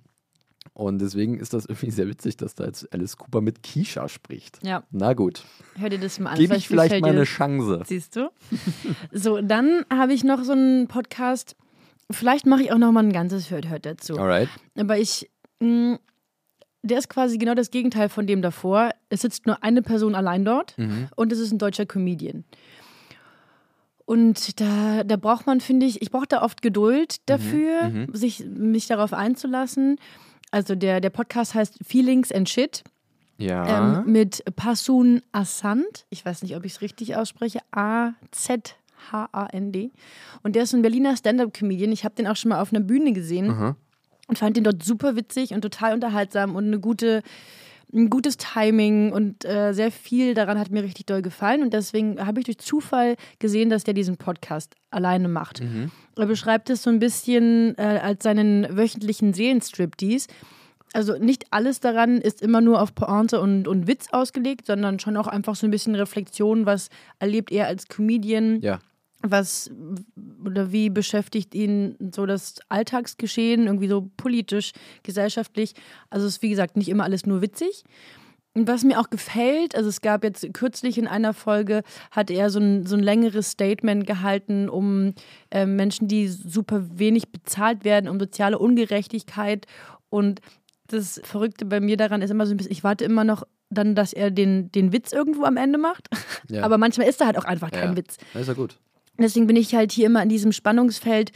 Und 0.74 1.00
deswegen 1.00 1.39
ist 1.39 1.53
das 1.53 1.65
irgendwie 1.65 1.91
sehr 1.91 2.07
witzig, 2.07 2.36
dass 2.38 2.53
da 2.55 2.65
jetzt 2.65 2.91
Alice 2.93 3.15
Cooper 3.17 3.39
mit 3.41 3.63
Keisha 3.63 4.10
spricht. 4.10 4.60
Ja, 4.63 4.84
Na 4.91 5.13
gut, 5.13 5.43
hör 5.77 5.89
dir 5.89 6.00
das 6.00 6.19
mal 6.19 6.31
an. 6.31 6.38
gebe 6.38 6.55
ich 6.57 6.67
vielleicht 6.67 7.00
mal 7.01 7.10
eine. 7.12 7.24
Chance. 7.24 7.84
Siehst 7.86 8.15
du? 8.17 8.29
so, 9.12 9.39
dann 9.41 9.86
habe 9.89 10.13
ich 10.13 10.24
noch 10.25 10.43
so 10.43 10.51
einen 10.51 10.88
Podcast. 10.88 11.55
Vielleicht 12.12 12.45
mache 12.45 12.62
ich 12.63 12.72
auch 12.74 12.77
noch 12.77 12.91
mal 12.91 13.03
ein 13.03 13.13
ganzes 13.13 13.50
Hört, 13.51 13.69
Hört 13.69 13.86
dazu. 13.86 14.17
Alright. 14.19 14.50
Aber 14.77 14.98
ich, 15.00 15.29
mh, 15.60 15.98
der 16.84 17.00
ist 17.00 17.10
quasi 17.10 17.38
genau 17.38 17.55
das 17.55 17.72
Gegenteil 17.72 18.10
von 18.10 18.27
dem 18.27 18.41
davor. 18.41 18.91
Es 19.10 19.22
sitzt 19.22 19.45
nur 19.48 19.63
eine 19.63 19.81
Person 19.81 20.13
allein 20.13 20.43
dort 20.45 20.77
Mhm. 20.77 21.07
und 21.15 21.31
es 21.31 21.39
ist 21.39 21.51
ein 21.51 21.57
deutscher 21.57 21.86
Comedian. 21.86 22.43
Und 24.05 24.60
da, 24.62 25.03
da 25.03 25.15
braucht 25.15 25.48
man, 25.48 25.62
finde 25.62 25.88
ich, 25.88 26.01
ich 26.01 26.12
brauche 26.12 26.27
da 26.27 26.43
oft 26.43 26.62
Geduld 26.62 27.27
dafür, 27.27 27.89
mhm. 27.89 28.13
sich, 28.13 28.45
mich 28.45 28.86
darauf 28.86 29.13
einzulassen. 29.13 29.98
Also 30.55 30.74
der, 30.74 31.01
der 31.01 31.09
Podcast 31.09 31.53
heißt 31.53 31.79
Feelings 31.85 32.31
and 32.31 32.47
Shit 32.47 32.85
Ja. 33.38 33.97
ähm, 33.97 34.09
mit 34.09 34.41
Pasun 34.55 35.21
Asand. 35.33 36.05
Ich 36.09 36.25
weiß 36.25 36.43
nicht, 36.43 36.55
ob 36.55 36.63
ich 36.63 36.75
es 36.75 36.81
richtig 36.81 37.17
ausspreche. 37.17 37.59
A-Z-H-A-N-D. 37.71 39.91
Und 40.43 40.55
der 40.55 40.63
ist 40.63 40.74
ein 40.74 40.81
Berliner 40.81 41.17
Stand-Up-Comedian. 41.17 41.91
Ich 41.91 42.05
habe 42.05 42.15
den 42.15 42.25
auch 42.27 42.38
schon 42.38 42.47
mal 42.50 42.62
auf 42.62 42.71
einer 42.71 42.79
Bühne 42.79 43.12
gesehen 43.12 43.50
Aha. 43.50 43.75
und 44.29 44.38
fand 44.38 44.55
den 44.55 44.63
dort 44.63 44.81
super 44.81 45.17
witzig 45.17 45.53
und 45.53 45.59
total 45.62 45.93
unterhaltsam 45.93 46.55
und 46.55 46.67
eine 46.67 46.79
gute, 46.79 47.21
ein 47.95 48.09
gutes 48.09 48.37
Timing 48.37 49.11
und 49.11 49.45
äh, 49.45 49.73
sehr 49.73 49.91
viel 49.91 50.33
daran 50.33 50.59
hat 50.59 50.69
mir 50.69 50.83
richtig 50.83 51.05
doll 51.05 51.21
gefallen 51.21 51.61
und 51.63 51.73
deswegen 51.73 52.23
habe 52.23 52.39
ich 52.39 52.45
durch 52.45 52.57
Zufall 52.57 53.15
gesehen, 53.39 53.69
dass 53.69 53.83
der 53.83 53.93
diesen 53.93 54.17
Podcast 54.17 54.75
alleine 54.91 55.29
macht. 55.29 55.61
Er 56.17 56.25
beschreibt 56.25 56.69
es 56.69 56.83
so 56.83 56.89
ein 56.89 56.99
bisschen 56.99 57.75
äh, 57.77 57.99
als 58.01 58.23
seinen 58.23 58.67
wöchentlichen 58.75 59.33
Seelenstriptease. 59.33 60.27
Also 60.93 61.17
nicht 61.17 61.45
alles 61.51 61.79
daran 61.81 62.21
ist 62.21 62.41
immer 62.41 62.61
nur 62.61 62.81
auf 62.81 62.95
Pointe 62.95 63.41
und, 63.41 63.67
und 63.67 63.87
Witz 63.87 64.07
ausgelegt, 64.11 64.65
sondern 64.65 64.99
schon 64.99 65.17
auch 65.17 65.27
einfach 65.27 65.55
so 65.55 65.67
ein 65.67 65.71
bisschen 65.71 65.95
Reflexion, 65.95 66.65
was 66.65 66.89
erlebt 67.19 67.51
er 67.51 67.67
als 67.67 67.87
Comedian 67.87 68.61
Ja. 68.61 68.79
Was 69.32 69.72
oder 70.44 70.72
wie 70.72 70.89
beschäftigt 70.89 71.55
ihn 71.55 71.96
so 72.13 72.25
das 72.25 72.55
Alltagsgeschehen, 72.70 73.65
irgendwie 73.65 73.88
so 73.88 74.10
politisch, 74.17 74.72
gesellschaftlich. 75.03 75.74
Also 76.10 76.27
es 76.27 76.36
ist 76.36 76.41
wie 76.41 76.50
gesagt 76.50 76.77
nicht 76.77 76.89
immer 76.89 77.03
alles 77.03 77.25
nur 77.25 77.41
witzig. 77.41 77.84
Und 78.55 78.70
was 78.70 78.86
mir 78.86 79.01
auch 79.01 79.10
gefällt, 79.10 79.75
also 79.75 79.89
es 79.89 80.00
gab 80.00 80.24
jetzt 80.24 80.53
kürzlich 80.53 80.98
in 80.98 81.08
einer 81.08 81.34
Folge, 81.34 81.84
hat 82.10 82.32
er 82.32 82.50
so 82.50 82.60
ein, 82.60 82.86
so 82.86 82.96
ein 82.96 83.03
längeres 83.03 83.51
Statement 83.51 84.08
gehalten, 84.08 84.70
um 84.70 85.13
äh, 85.51 85.65
Menschen, 85.65 86.08
die 86.08 86.29
super 86.29 86.82
wenig 86.98 87.29
bezahlt 87.34 87.84
werden, 87.84 88.10
um 88.10 88.17
soziale 88.17 88.58
Ungerechtigkeit. 88.58 89.65
Und 90.10 90.39
das 90.88 91.20
Verrückte 91.25 91.65
bei 91.65 91.82
mir 91.82 91.98
daran 91.98 92.22
ist 92.22 92.29
immer 92.29 92.46
so 92.46 92.53
ein 92.53 92.58
bisschen, 92.58 92.72
ich 92.72 92.86
warte 92.86 93.03
immer 93.03 93.25
noch 93.25 93.44
dann, 93.70 93.94
dass 93.94 94.13
er 94.13 94.32
den, 94.32 94.72
den 94.72 94.94
Witz 94.94 95.12
irgendwo 95.12 95.44
am 95.44 95.58
Ende 95.58 95.77
macht. 95.77 96.08
Ja. 96.50 96.63
Aber 96.63 96.77
manchmal 96.77 97.08
ist 97.08 97.20
da 97.20 97.25
halt 97.25 97.38
auch 97.38 97.44
einfach 97.46 97.72
kein 97.72 97.89
ja. 97.89 97.98
Witz. 97.98 98.17
Das 98.32 98.44
ist 98.44 98.48
ja 98.48 98.53
gut. 98.53 98.77
Deswegen 99.17 99.48
bin 99.48 99.55
ich 99.55 99.74
halt 99.75 99.91
hier 99.91 100.05
immer 100.07 100.22
in 100.24 100.29
diesem 100.29 100.51
Spannungsfeld. 100.51 101.31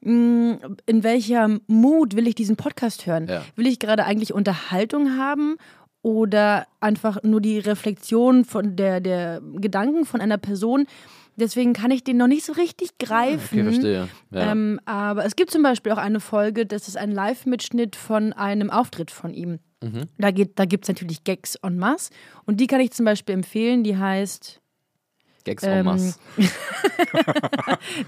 mh, 0.00 0.58
In 0.86 1.02
welcher 1.02 1.58
Mut 1.66 2.16
will 2.16 2.26
ich 2.26 2.34
diesen 2.34 2.56
Podcast 2.56 3.06
hören? 3.06 3.26
Ja. 3.28 3.42
Will 3.56 3.66
ich 3.66 3.78
gerade 3.78 4.04
eigentlich 4.04 4.32
Unterhaltung 4.32 5.16
haben 5.18 5.56
oder 6.02 6.66
einfach 6.80 7.22
nur 7.22 7.40
die 7.40 7.58
Reflexion 7.58 8.44
von 8.44 8.76
der, 8.76 9.00
der 9.00 9.40
Gedanken 9.56 10.04
von 10.06 10.20
einer 10.20 10.38
Person? 10.38 10.86
Deswegen 11.36 11.72
kann 11.72 11.90
ich 11.90 12.04
den 12.04 12.16
noch 12.18 12.26
nicht 12.26 12.44
so 12.44 12.52
richtig 12.52 12.98
greifen. 12.98 13.60
Okay, 13.60 13.62
verstehe. 13.64 14.08
Ja. 14.30 14.52
Ähm, 14.52 14.80
aber 14.84 15.24
es 15.24 15.36
gibt 15.36 15.50
zum 15.50 15.62
Beispiel 15.62 15.92
auch 15.92 15.96
eine 15.98 16.20
Folge, 16.20 16.66
das 16.66 16.88
ist 16.88 16.96
ein 16.96 17.12
Live-Mitschnitt 17.12 17.96
von 17.96 18.32
einem 18.32 18.70
Auftritt 18.70 19.10
von 19.10 19.32
ihm. 19.32 19.58
Mhm. 19.82 20.02
Da, 20.18 20.32
geht- 20.32 20.58
da 20.58 20.66
gibt 20.66 20.84
es 20.84 20.88
natürlich 20.88 21.24
Gags 21.24 21.54
en 21.62 21.78
masse. 21.78 22.10
Und 22.44 22.60
die 22.60 22.66
kann 22.66 22.80
ich 22.80 22.90
zum 22.90 23.06
Beispiel 23.06 23.34
empfehlen. 23.34 23.84
Die 23.84 23.96
heißt 23.96 24.59
Gags 25.44 25.62
ähm, 25.64 25.86
masse. 25.86 26.14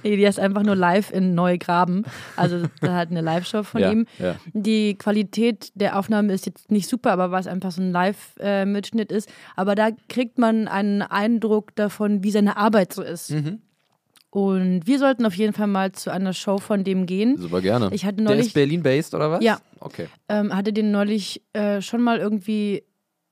Nee, 0.03 0.17
die 0.17 0.25
ist 0.25 0.39
einfach 0.39 0.63
nur 0.63 0.77
live 0.77 1.11
in 1.13 1.35
Neugraben. 1.35 2.05
Also 2.37 2.63
da 2.81 2.95
hat 2.97 3.11
eine 3.11 3.21
Live-Show 3.21 3.63
von 3.63 3.81
Ja, 3.81 3.91
ihm. 3.93 4.07
ja. 4.19 4.37
Die 4.53 4.97
Qualität 4.97 5.71
der 5.75 5.99
Aufnahme 5.99 6.33
ist 6.33 6.47
jetzt 6.47 6.71
nicht 6.71 6.89
super, 6.89 7.13
aber 7.13 7.31
was 7.31 7.47
einfach 7.47 7.71
so 7.73 7.81
ein 7.83 7.93
Live-Mitschnitt 7.93 9.13
ist. 9.13 9.29
Aber 9.57 9.75
da 9.75 9.91
kriegt 10.09 10.39
man 10.39 10.69
einen 10.69 11.03
Eindruck 11.03 11.75
davon, 11.75 12.23
wie 12.23 12.31
seine 12.31 12.57
Arbeit 12.57 12.93
so 12.93 13.03
ist. 13.03 13.31
Mhm. 13.31 13.61
Und 14.31 14.87
wir 14.87 14.99
sollten 14.99 15.27
auf 15.27 15.35
jeden 15.35 15.53
Fall 15.53 15.67
mal 15.67 15.93
zu 15.93 16.11
einer 16.11 16.33
Show 16.33 16.57
von 16.59 16.85
dem 16.85 17.05
gehen. 17.05 17.37
Super 17.37 17.61
gerne. 17.61 17.91
Ich 17.93 18.07
hatte 18.07 18.17
Der 18.17 18.25
neulich, 18.25 18.47
ist 18.47 18.55
Berlin-based 18.55 19.15
oder 19.15 19.31
was? 19.31 19.45
Ja. 19.45 19.59
Okay. 19.79 20.07
ähm, 20.29 20.55
hatte 20.57 20.73
den 20.73 20.91
neulich 20.91 21.43
äh, 21.53 21.83
schon 21.83 22.01
mal 22.01 22.19
irgendwie 22.19 22.83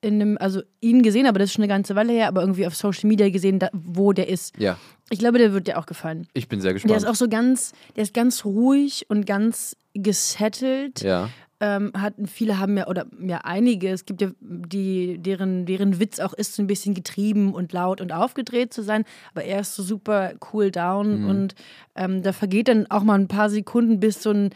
in 0.02 0.14
einem, 0.14 0.38
also 0.40 0.62
ihn 0.80 1.02
gesehen, 1.02 1.26
aber 1.26 1.38
das 1.38 1.50
ist 1.50 1.54
schon 1.54 1.62
eine 1.64 1.72
ganze 1.72 1.94
Weile 1.96 2.12
her, 2.12 2.28
aber 2.28 2.40
irgendwie 2.40 2.66
auf 2.66 2.74
Social 2.74 3.06
Media 3.08 3.28
gesehen, 3.30 3.58
da, 3.58 3.68
wo 3.72 4.12
der 4.12 4.28
ist. 4.28 4.56
Ja, 4.58 4.78
Ich 5.10 5.18
glaube, 5.18 5.38
der 5.38 5.52
wird 5.52 5.66
dir 5.66 5.78
auch 5.78 5.86
gefallen. 5.86 6.26
ich 6.32 6.48
bin 6.48 6.60
sehr 6.60 6.68
Der 6.70 6.74
gespannt. 6.74 6.96
ist 6.96 7.04
auch 7.06 7.14
so 7.14 7.28
ganz, 7.28 7.72
der 7.96 8.04
ist 8.04 8.14
ganz 8.14 8.44
ruhig 8.44 9.06
und 9.08 9.26
ganz 9.26 9.76
gesettelt. 9.94 11.00
ja. 11.02 11.28
Ähm, 11.62 11.92
hat, 11.94 12.14
viele 12.24 12.58
haben 12.58 12.78
ja, 12.78 12.86
oder 12.88 13.04
ja, 13.20 13.42
einige, 13.44 13.90
es 13.90 14.06
gibt 14.06 14.22
ja, 14.22 14.30
die, 14.40 15.18
deren, 15.18 15.66
deren 15.66 16.00
Witz 16.00 16.18
auch 16.18 16.32
ist, 16.32 16.54
so 16.54 16.62
ein 16.62 16.66
bisschen 16.66 16.94
getrieben 16.94 17.52
und 17.52 17.74
laut 17.74 18.00
und 18.00 18.12
aufgedreht 18.12 18.72
zu 18.72 18.80
sein. 18.82 19.04
Aber 19.34 19.44
er 19.44 19.60
ist 19.60 19.74
so 19.74 19.82
super 19.82 20.32
cool 20.54 20.70
down 20.70 21.20
Mhm. 21.24 21.28
und 21.28 21.54
ähm, 21.96 22.22
da 22.22 22.32
vergeht 22.32 22.68
dann 22.68 22.86
auch 22.90 23.02
mal 23.02 23.18
ein 23.18 23.28
paar 23.28 23.50
Sekunden, 23.50 24.00
bis 24.00 24.22
so 24.22 24.30
ein 24.30 24.50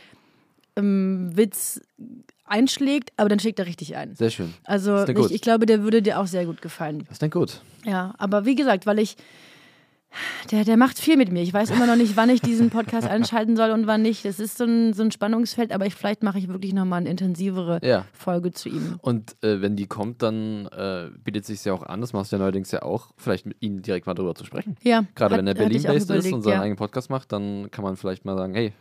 ähm, 0.76 1.30
Witz 1.34 1.82
einschlägt, 2.44 3.12
aber 3.16 3.28
dann 3.28 3.38
schlägt 3.38 3.58
er 3.58 3.66
richtig 3.66 3.96
ein. 3.96 4.14
Sehr 4.14 4.30
schön. 4.30 4.52
Also 4.64 5.06
ich, 5.06 5.30
ich 5.30 5.40
glaube, 5.40 5.66
der 5.66 5.82
würde 5.82 6.02
dir 6.02 6.20
auch 6.20 6.26
sehr 6.26 6.44
gut 6.46 6.60
gefallen. 6.62 7.00
Das 7.00 7.12
ist 7.12 7.22
denn 7.22 7.30
gut. 7.30 7.60
Ja, 7.84 8.14
aber 8.18 8.44
wie 8.44 8.54
gesagt, 8.54 8.86
weil 8.86 8.98
ich, 8.98 9.16
der, 10.52 10.64
der 10.64 10.76
macht 10.76 10.98
viel 10.98 11.16
mit 11.16 11.32
mir. 11.32 11.42
Ich 11.42 11.52
weiß 11.52 11.70
immer 11.70 11.86
noch 11.86 11.96
nicht, 11.96 12.16
wann 12.16 12.30
ich 12.30 12.40
diesen 12.40 12.70
Podcast 12.70 13.08
einschalten 13.10 13.56
soll 13.56 13.70
und 13.70 13.86
wann 13.86 14.02
nicht. 14.02 14.24
Das 14.24 14.38
ist 14.38 14.56
so 14.58 14.64
ein, 14.64 14.92
so 14.92 15.02
ein 15.02 15.10
Spannungsfeld, 15.10 15.72
aber 15.72 15.86
ich, 15.86 15.94
vielleicht 15.94 16.22
mache 16.22 16.38
ich 16.38 16.46
wirklich 16.48 16.72
nochmal 16.72 17.00
eine 17.00 17.10
intensivere 17.10 17.80
Ja. 17.82 18.04
Folge 18.12 18.52
zu 18.52 18.68
ihm. 18.68 18.96
Und 19.00 19.34
äh, 19.42 19.60
wenn 19.60 19.74
die 19.74 19.86
kommt, 19.86 20.22
dann 20.22 20.66
äh, 20.66 21.08
bietet 21.24 21.46
sich 21.46 21.64
ja 21.64 21.72
auch 21.72 21.82
an, 21.82 22.00
das 22.00 22.12
machst 22.12 22.30
du 22.30 22.36
ja 22.36 22.40
neuerdings 22.40 22.70
ja 22.70 22.82
auch, 22.82 23.10
vielleicht 23.16 23.46
mit 23.46 23.56
ihnen 23.60 23.82
direkt 23.82 24.06
mal 24.06 24.14
drüber 24.14 24.34
zu 24.34 24.44
sprechen. 24.44 24.76
Ja, 24.82 25.04
Gerade 25.16 25.34
hat- 25.34 25.38
wenn 25.40 25.46
er 25.48 25.54
Berlin-based 25.54 26.10
ist 26.10 26.32
und 26.32 26.42
seinen 26.42 26.52
ja. 26.52 26.60
eigenen 26.60 26.76
Podcast 26.76 27.10
macht, 27.10 27.32
dann 27.32 27.70
kann 27.72 27.82
man 27.84 27.96
vielleicht 27.96 28.24
mal 28.24 28.36
sagen, 28.36 28.54
hey, 28.54 28.72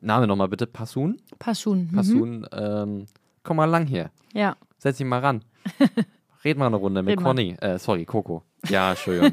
Name 0.00 0.26
nochmal 0.26 0.48
bitte, 0.48 0.66
Passun. 0.66 1.20
Passun. 1.38 1.88
Mhm. 1.90 1.96
Passun, 1.96 2.46
ähm, 2.52 3.06
komm 3.42 3.56
mal 3.58 3.64
lang 3.66 3.86
hier. 3.86 4.10
Ja. 4.32 4.56
Setz 4.78 4.98
dich 4.98 5.06
mal 5.06 5.20
ran. 5.20 5.44
Red 6.44 6.58
mal 6.58 6.66
eine 6.66 6.76
Runde 6.76 7.02
mit. 7.02 7.18
Conny. 7.22 7.56
Äh, 7.60 7.78
sorry, 7.78 8.04
Coco. 8.04 8.42
Ja, 8.68 8.90
Entschuldigung. 8.90 9.32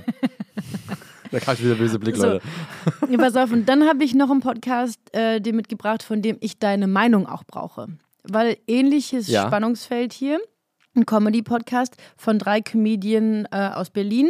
da 1.31 1.39
kam 1.39 1.55
schon 1.57 1.65
wieder 1.65 1.75
böse 1.75 1.99
Blick, 1.99 2.15
So. 2.15 2.25
Leute. 2.25 2.41
ja, 3.09 3.17
pass 3.17 3.35
auf, 3.35 3.51
und 3.51 3.67
dann 3.67 3.83
habe 3.87 4.03
ich 4.03 4.13
noch 4.15 4.29
einen 4.31 4.39
Podcast 4.41 4.99
äh, 5.13 5.41
dir 5.41 5.53
mitgebracht, 5.53 6.03
von 6.03 6.21
dem 6.21 6.37
ich 6.39 6.57
deine 6.59 6.87
Meinung 6.87 7.27
auch 7.27 7.43
brauche. 7.43 7.87
Weil 8.23 8.57
ähnliches 8.67 9.27
Ja. 9.27 9.47
Spannungsfeld 9.47 10.13
hier, 10.13 10.39
ein 10.95 11.05
Comedy-Podcast 11.05 11.95
von 12.17 12.37
drei 12.37 12.61
Comedien 12.61 13.47
äh, 13.51 13.69
aus 13.73 13.89
Berlin, 13.89 14.29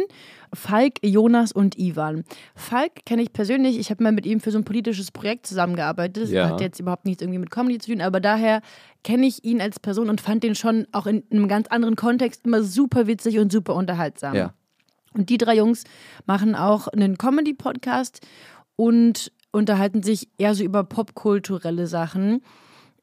Falk, 0.54 0.94
Jonas 1.02 1.50
und 1.52 1.78
Ivan. 1.78 2.24
Falk 2.54 3.04
kenne 3.04 3.22
ich 3.22 3.32
persönlich, 3.32 3.78
ich 3.78 3.90
habe 3.90 4.02
mal 4.02 4.12
mit 4.12 4.26
ihm 4.26 4.38
für 4.40 4.50
so 4.50 4.58
ein 4.58 4.64
politisches 4.64 5.10
Projekt 5.10 5.46
zusammengearbeitet. 5.46 6.24
Das 6.24 6.30
Ja. 6.30 6.48
hat 6.50 6.60
jetzt 6.60 6.78
überhaupt 6.78 7.04
nichts 7.04 7.22
irgendwie 7.22 7.38
mit 7.38 7.50
Comedy 7.50 7.78
zu 7.78 7.90
tun, 7.90 8.00
aber 8.00 8.20
daher 8.20 8.60
kenne 9.02 9.26
ich 9.26 9.44
ihn 9.44 9.60
als 9.60 9.80
Person 9.80 10.08
und 10.08 10.20
fand 10.20 10.44
den 10.44 10.54
schon 10.54 10.86
auch 10.92 11.06
in 11.06 11.24
einem 11.30 11.48
ganz 11.48 11.68
anderen 11.68 11.96
Kontext 11.96 12.44
immer 12.46 12.62
super 12.62 13.06
witzig 13.06 13.38
und 13.38 13.50
super 13.50 13.74
unterhaltsam. 13.74 14.34
Ja. 14.34 14.54
Und 15.14 15.30
die 15.30 15.38
drei 15.38 15.56
Jungs 15.56 15.84
machen 16.26 16.54
auch 16.54 16.86
einen 16.88 17.18
Comedy-Podcast 17.18 18.20
und 18.76 19.32
unterhalten 19.50 20.02
sich 20.02 20.28
eher 20.38 20.54
so 20.54 20.64
über 20.64 20.84
popkulturelle 20.84 21.86
Sachen 21.86 22.42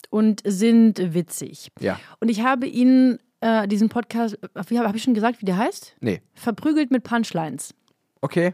und 0.10 0.42
sind 0.46 1.14
witzig. 1.14 1.70
Ja. 1.80 2.00
Und 2.20 2.30
ich 2.30 2.42
habe 2.44 2.66
ihnen 2.66 3.20
äh, 3.42 3.68
diesen 3.68 3.90
Podcast, 3.90 4.38
wie 4.68 4.78
habe 4.78 4.88
hab 4.88 4.96
ich 4.96 5.04
schon 5.04 5.14
gesagt, 5.14 5.42
wie 5.42 5.46
der 5.46 5.58
heißt? 5.58 5.96
Nee. 6.02 6.22
Verprügelt 6.34 6.92
mit 6.92 7.04
Punchlines. 7.04 7.74
Okay. 8.22 8.54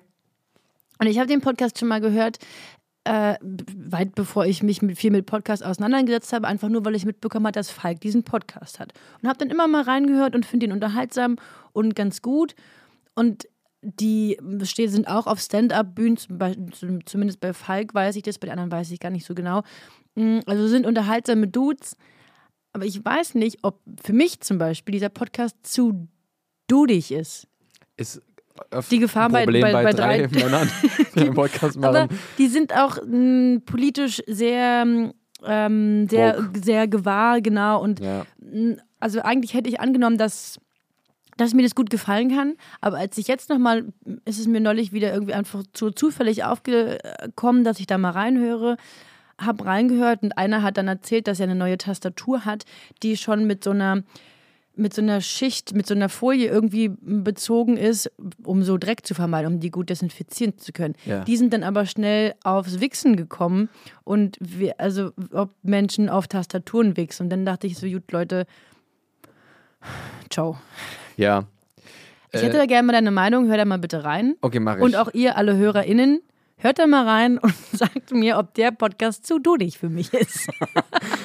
Und 0.99 1.07
ich 1.07 1.17
habe 1.17 1.27
den 1.27 1.41
Podcast 1.41 1.79
schon 1.79 1.87
mal 1.87 2.01
gehört, 2.01 2.37
äh, 3.03 3.35
weit 3.41 4.15
bevor 4.15 4.45
ich 4.45 4.63
mich 4.63 4.81
mit, 4.81 4.97
viel 4.97 5.11
mit 5.11 5.25
Podcasts 5.25 5.65
auseinandergesetzt 5.65 6.33
habe, 6.33 6.47
einfach 6.47 6.69
nur, 6.69 6.83
weil 6.85 6.95
ich 6.95 7.05
mitbekommen 7.05 7.45
habe, 7.45 7.53
dass 7.53 7.69
Falk 7.69 8.01
diesen 8.01 8.23
Podcast 8.23 8.79
hat. 8.79 8.93
Und 9.21 9.29
habe 9.29 9.37
dann 9.37 9.49
immer 9.49 9.67
mal 9.67 9.83
reingehört 9.83 10.35
und 10.35 10.45
finde 10.45 10.67
ihn 10.67 10.71
unterhaltsam 10.71 11.37
und 11.73 11.95
ganz 11.95 12.21
gut. 12.21 12.55
Und 13.13 13.47
die 13.81 14.37
sind 14.41 15.07
auch 15.07 15.27
auf 15.27 15.39
Stand-up-Bühnen, 15.39 16.17
zumindest 17.05 17.39
bei 17.39 17.53
Falk 17.53 17.93
weiß 17.93 18.15
ich 18.15 18.23
das, 18.23 18.39
bei 18.39 18.47
den 18.47 18.53
anderen 18.53 18.71
weiß 18.71 18.89
ich 18.91 18.99
gar 18.99 19.11
nicht 19.11 19.25
so 19.25 19.35
genau. 19.35 19.61
Mm, 20.15 20.39
Also 20.47 20.67
sind 20.67 20.87
unterhaltsame 20.87 21.47
Dudes. 21.47 21.97
Aber 22.75 22.85
ich 22.85 23.03
weiß 23.05 23.35
nicht, 23.35 23.59
ob 23.63 23.79
für 24.03 24.11
mich 24.11 24.41
zum 24.41 24.57
Beispiel 24.57 24.91
dieser 24.91 25.07
Podcast 25.07 25.55
zu 25.63 26.09
dudig 26.67 27.09
ist. 27.13 27.47
Ist 27.95 28.21
oft 28.71 28.91
Die 28.91 28.99
Gefahr 28.99 29.29
bei- 29.29 29.45
bei- 29.45 29.61
bei, 29.61 29.71
drei, 29.93 29.93
drei- 29.93 30.27
Männern, 30.43 30.69
die 31.15 31.21
einen 31.21 31.33
Podcast 31.33 31.77
Aber 31.77 32.05
machen. 32.07 32.19
die 32.37 32.47
sind 32.47 32.73
auch 32.75 32.97
mh, 33.05 33.61
politisch 33.65 34.21
sehr, 34.27 34.85
ähm, 35.45 36.07
sehr, 36.09 36.37
Woke. 36.37 36.59
sehr 36.63 36.87
gewahr, 36.89 37.39
genau. 37.39 37.81
Und 37.81 38.01
Ja. 38.01 38.25
mh, 38.39 38.75
also 38.99 39.21
eigentlich 39.21 39.53
hätte 39.53 39.69
ich 39.69 39.79
angenommen, 39.79 40.17
dass, 40.17 40.59
dass 41.37 41.53
mir 41.53 41.63
das 41.63 41.75
gut 41.75 41.89
gefallen 41.89 42.29
kann. 42.35 42.55
Aber 42.81 42.97
als 42.97 43.17
ich 43.17 43.27
jetzt 43.29 43.49
nochmal, 43.49 43.85
ist 44.25 44.39
es 44.39 44.47
mir 44.47 44.59
neulich 44.59 44.91
wieder 44.91 45.13
irgendwie 45.13 45.33
einfach 45.33 45.63
zu 45.71 45.91
zufällig 45.91 46.43
aufgekommen, 46.43 47.63
dass 47.63 47.79
ich 47.79 47.87
da 47.87 47.97
mal 47.97 48.11
reinhöre. 48.11 48.75
Hab 49.37 49.65
reingehört 49.65 50.23
und 50.23 50.37
einer 50.37 50.61
hat 50.63 50.77
dann 50.77 50.87
erzählt, 50.87 51.27
dass 51.27 51.39
er 51.39 51.45
eine 51.45 51.55
neue 51.55 51.77
Tastatur 51.77 52.45
hat, 52.45 52.63
die 53.03 53.17
schon 53.17 53.45
mit 53.45 53.63
so 53.63 53.71
einer 53.71 54.03
mit 54.77 54.93
so 54.93 55.01
einer 55.01 55.21
Schicht, 55.21 55.73
mit 55.73 55.87
so 55.87 55.93
einer 55.93 56.09
Folie 56.09 56.49
irgendwie 56.49 56.89
bezogen 56.99 57.77
ist, 57.77 58.11
um 58.43 58.61
so 58.61 58.77
Dreck 58.77 59.05
zu 59.05 59.13
vermeiden, 59.13 59.53
um 59.53 59.59
die 59.61 59.71
gut 59.71 59.89
desinfizieren 59.89 60.57
zu 60.57 60.73
können. 60.73 60.95
Ja. 61.05 61.23
Die 61.23 61.37
sind 61.37 61.53
dann 61.53 61.63
aber 61.63 61.85
schnell 61.85 62.35
aufs 62.43 62.81
Wichsen 62.81 63.15
gekommen 63.15 63.69
und 64.03 64.37
wir, 64.41 64.77
also 64.81 65.11
ob 65.31 65.51
Menschen 65.63 66.09
auf 66.09 66.27
Tastaturen 66.27 66.97
wichsen. 66.97 67.23
Und 67.23 67.29
dann 67.29 67.45
dachte 67.45 67.67
ich 67.67 67.77
so, 67.77 67.87
gut, 67.87 68.11
Leute, 68.11 68.45
ciao. 70.29 70.57
Ja. 71.17 71.45
Ich 72.33 72.41
Äh, 72.41 72.47
hätte 72.47 72.57
da 72.57 72.65
gerne 72.65 72.85
mal 72.87 72.93
deine 72.93 73.11
Meinung, 73.11 73.47
hör 73.47 73.55
da 73.57 73.63
mal 73.63 73.79
bitte 73.79 74.03
rein. 74.03 74.35
Okay, 74.41 74.59
mach 74.59 74.75
ich. 74.75 74.81
Und 74.83 74.95
auch 74.97 75.13
ihr, 75.13 75.37
alle 75.37 75.55
HörerInnen, 75.55 76.21
hört 76.57 76.79
da 76.79 76.87
mal 76.87 77.07
rein 77.07 77.37
und 77.41 77.55
sagt 77.55 78.11
mir, 78.11 78.37
ob 78.37 78.53
der 78.53 78.71
Podcast 78.71 79.25
zu 79.25 79.39
dudig 79.39 79.77
für 79.77 79.89
mich 79.89 80.13
ist. 80.13 80.49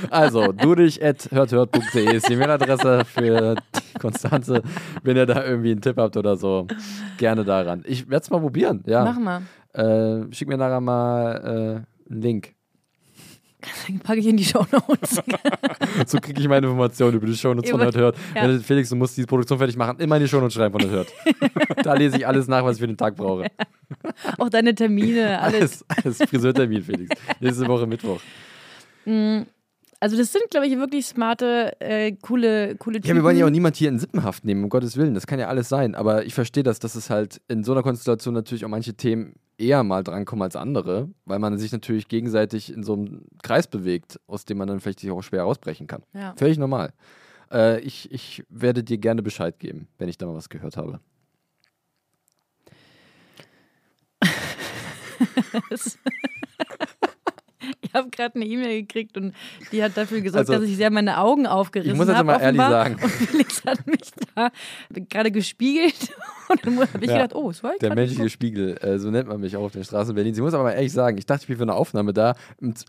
Also, 0.09 0.51
dudig.hörthört.de 0.53 2.17
ist 2.17 2.29
die 2.29 2.37
Mailadresse 2.37 3.05
für 3.05 3.55
die 3.55 3.99
Konstanze. 3.99 4.63
Wenn 5.03 5.17
ihr 5.17 5.27
da 5.27 5.45
irgendwie 5.45 5.73
einen 5.73 5.83
Tipp 5.83 5.99
habt 5.99 6.17
oder 6.17 6.37
so, 6.37 6.67
gerne 7.19 7.45
daran. 7.45 7.85
Ich 7.87 8.09
werde 8.09 8.23
es 8.23 8.31
mal 8.31 8.41
probieren, 8.41 8.83
ja. 8.87 9.05
Mach 9.05 9.19
mal. 9.19 9.43
Äh, 9.75 10.33
schick 10.33 10.49
mir 10.49 10.57
nachher 10.57 10.81
mal 10.81 11.85
äh, 12.09 12.11
einen 12.11 12.23
Link. 12.23 12.55
Packe 14.03 14.21
ich 14.21 14.27
in 14.27 14.37
die 14.37 14.45
Show 14.45 14.67
Notes. 14.71 15.23
So 16.07 16.19
kriege 16.19 16.41
ich 16.41 16.49
meine 16.49 16.67
Informationen 16.67 17.17
über 17.17 17.27
die 17.27 17.37
Shownotes 17.37 17.71
von 17.71 17.81
Nerd 17.81 17.97
Hört. 17.97 18.17
ja. 18.35 18.59
Felix, 18.61 18.89
du 18.91 18.97
musst 18.97 19.17
die 19.17 19.25
Produktion 19.25 19.59
fertig 19.59 19.77
machen, 19.77 19.99
immer 19.99 20.17
in 20.17 20.23
die 20.23 20.29
Shownotes 20.29 20.55
schreiben 20.55 20.73
von 20.79 20.89
Nerd 20.89 20.93
Hört. 20.93 21.85
da 21.85 21.95
lese 21.95 22.17
ich 22.17 22.27
alles 22.27 22.47
nach, 22.47 22.65
was 22.65 22.77
ich 22.77 22.81
für 22.81 22.87
den 22.87 22.97
Tag 22.97 23.17
brauche. 23.17 23.47
Auch 24.39 24.49
deine 24.49 24.75
Termine, 24.75 25.41
alles. 25.41 25.85
Alles, 25.89 26.05
alles 26.05 26.31
Friseurtermin, 26.31 26.83
Felix. 26.83 27.11
Nächste 27.41 27.67
Woche 27.67 27.87
Mittwoch. 27.87 28.21
Also 30.03 30.17
das 30.17 30.33
sind, 30.33 30.45
glaube 30.51 30.67
ich, 30.67 30.79
wirklich 30.79 31.05
smarte, 31.05 31.79
äh, 31.79 32.13
coole, 32.13 32.75
coole 32.77 32.97
Typen. 32.97 33.09
Ja, 33.09 33.15
wir 33.15 33.23
wollen 33.23 33.37
ja 33.37 33.45
auch 33.45 33.51
niemand 33.51 33.77
hier 33.77 33.91
in 33.91 33.99
Sippenhaft 33.99 34.47
nehmen, 34.47 34.65
um 34.65 34.71
Gottes 34.71 34.97
Willen. 34.97 35.13
Das 35.13 35.27
kann 35.27 35.39
ja 35.39 35.49
alles 35.49 35.69
sein. 35.69 35.95
Aber 35.95 36.25
ich 36.25 36.33
verstehe 36.33 36.63
das, 36.63 36.79
dass 36.79 36.95
es 36.95 37.11
halt 37.11 37.43
in 37.49 37.65
so 37.65 37.73
einer 37.73 37.83
Konstellation 37.83 38.33
natürlich 38.33 38.65
auch 38.65 38.71
manche 38.71 38.95
Themen 38.95 39.35
eher 39.59 39.85
mal 39.85 40.03
drankommen 40.03 40.43
als 40.43 40.57
andere, 40.57 41.11
weil 41.27 41.39
man 41.39 41.59
sich 41.59 41.71
natürlich 41.71 42.09
gegenseitig 42.09 42.73
in 42.73 42.83
so 42.83 42.95
einem 42.95 43.27
Kreis 43.43 43.67
bewegt, 43.67 44.19
aus 44.27 44.47
dem 44.47 44.57
man 44.57 44.69
dann 44.69 44.81
vielleicht 44.81 45.01
sich 45.01 45.11
auch 45.11 45.23
schwer 45.23 45.45
ausbrechen 45.45 45.87
kann. 45.87 46.03
Ja. 46.15 46.33
Völlig 46.39 46.57
normal. 46.57 46.95
Äh, 47.53 47.81
ich, 47.81 48.11
ich 48.11 48.43
werde 48.49 48.83
dir 48.83 48.97
gerne 48.97 49.23
Bescheid 49.23 49.59
geben, 49.59 49.87
wenn 49.99 50.09
ich 50.09 50.17
da 50.17 50.25
mal 50.25 50.35
was 50.35 50.49
gehört 50.49 50.79
habe. 50.79 50.99
Ich 57.93 57.95
habe 57.95 58.09
gerade 58.11 58.37
eine 58.37 58.45
E-Mail 58.45 58.83
gekriegt 58.83 59.17
und 59.17 59.35
die 59.73 59.83
hat 59.83 59.97
dafür 59.97 60.21
gesorgt, 60.21 60.49
Also, 60.49 60.61
dass 60.61 60.71
ich 60.71 60.77
sehr 60.77 60.91
meine 60.91 61.19
Augen 61.19 61.47
aufgerissen 61.49 61.93
Ich 61.95 61.99
habe. 61.99 62.13
muss 62.13 62.17
jetzt 62.17 62.25
mal 62.25 62.41
ehrlich 62.41 62.61
sagen. 62.61 62.95
Und 63.03 63.11
Felix 63.11 63.65
hat 63.65 63.87
mich 63.87 64.01
da 64.37 64.49
gerade 65.09 65.31
gespiegelt 65.33 65.95
und 66.49 66.65
dann 66.67 66.79
habe 66.81 66.89
ich 67.05 67.11
Ja. 67.11 67.23
gedacht, 67.23 67.35
oh, 67.35 67.51
es 67.51 67.63
war 67.63 67.73
Der 67.81 67.95
menschliche 67.95 68.19
geguckt. 68.23 68.33
Spiegel, 68.33 68.77
äh, 68.81 68.99
so 68.99 69.11
nennt 69.11 69.29
man 69.29 69.41
mich 69.41 69.57
auch 69.57 69.63
auf 69.65 69.73
den 69.73 69.83
Straßen 69.85 70.15
Berlins. 70.15 70.37
Ich 70.39 70.43
muss 70.43 70.55
aber 70.55 70.65
mal 70.65 70.73
ehrlich 70.73 70.93
sagen, 70.93 71.19
ich 71.19 71.27
dachte, 71.27 71.43
ich 71.43 71.49
bin 71.49 71.57
für 71.57 71.63
eine 71.65 71.75
Aufnahme 71.75 72.13
da. 72.13 72.35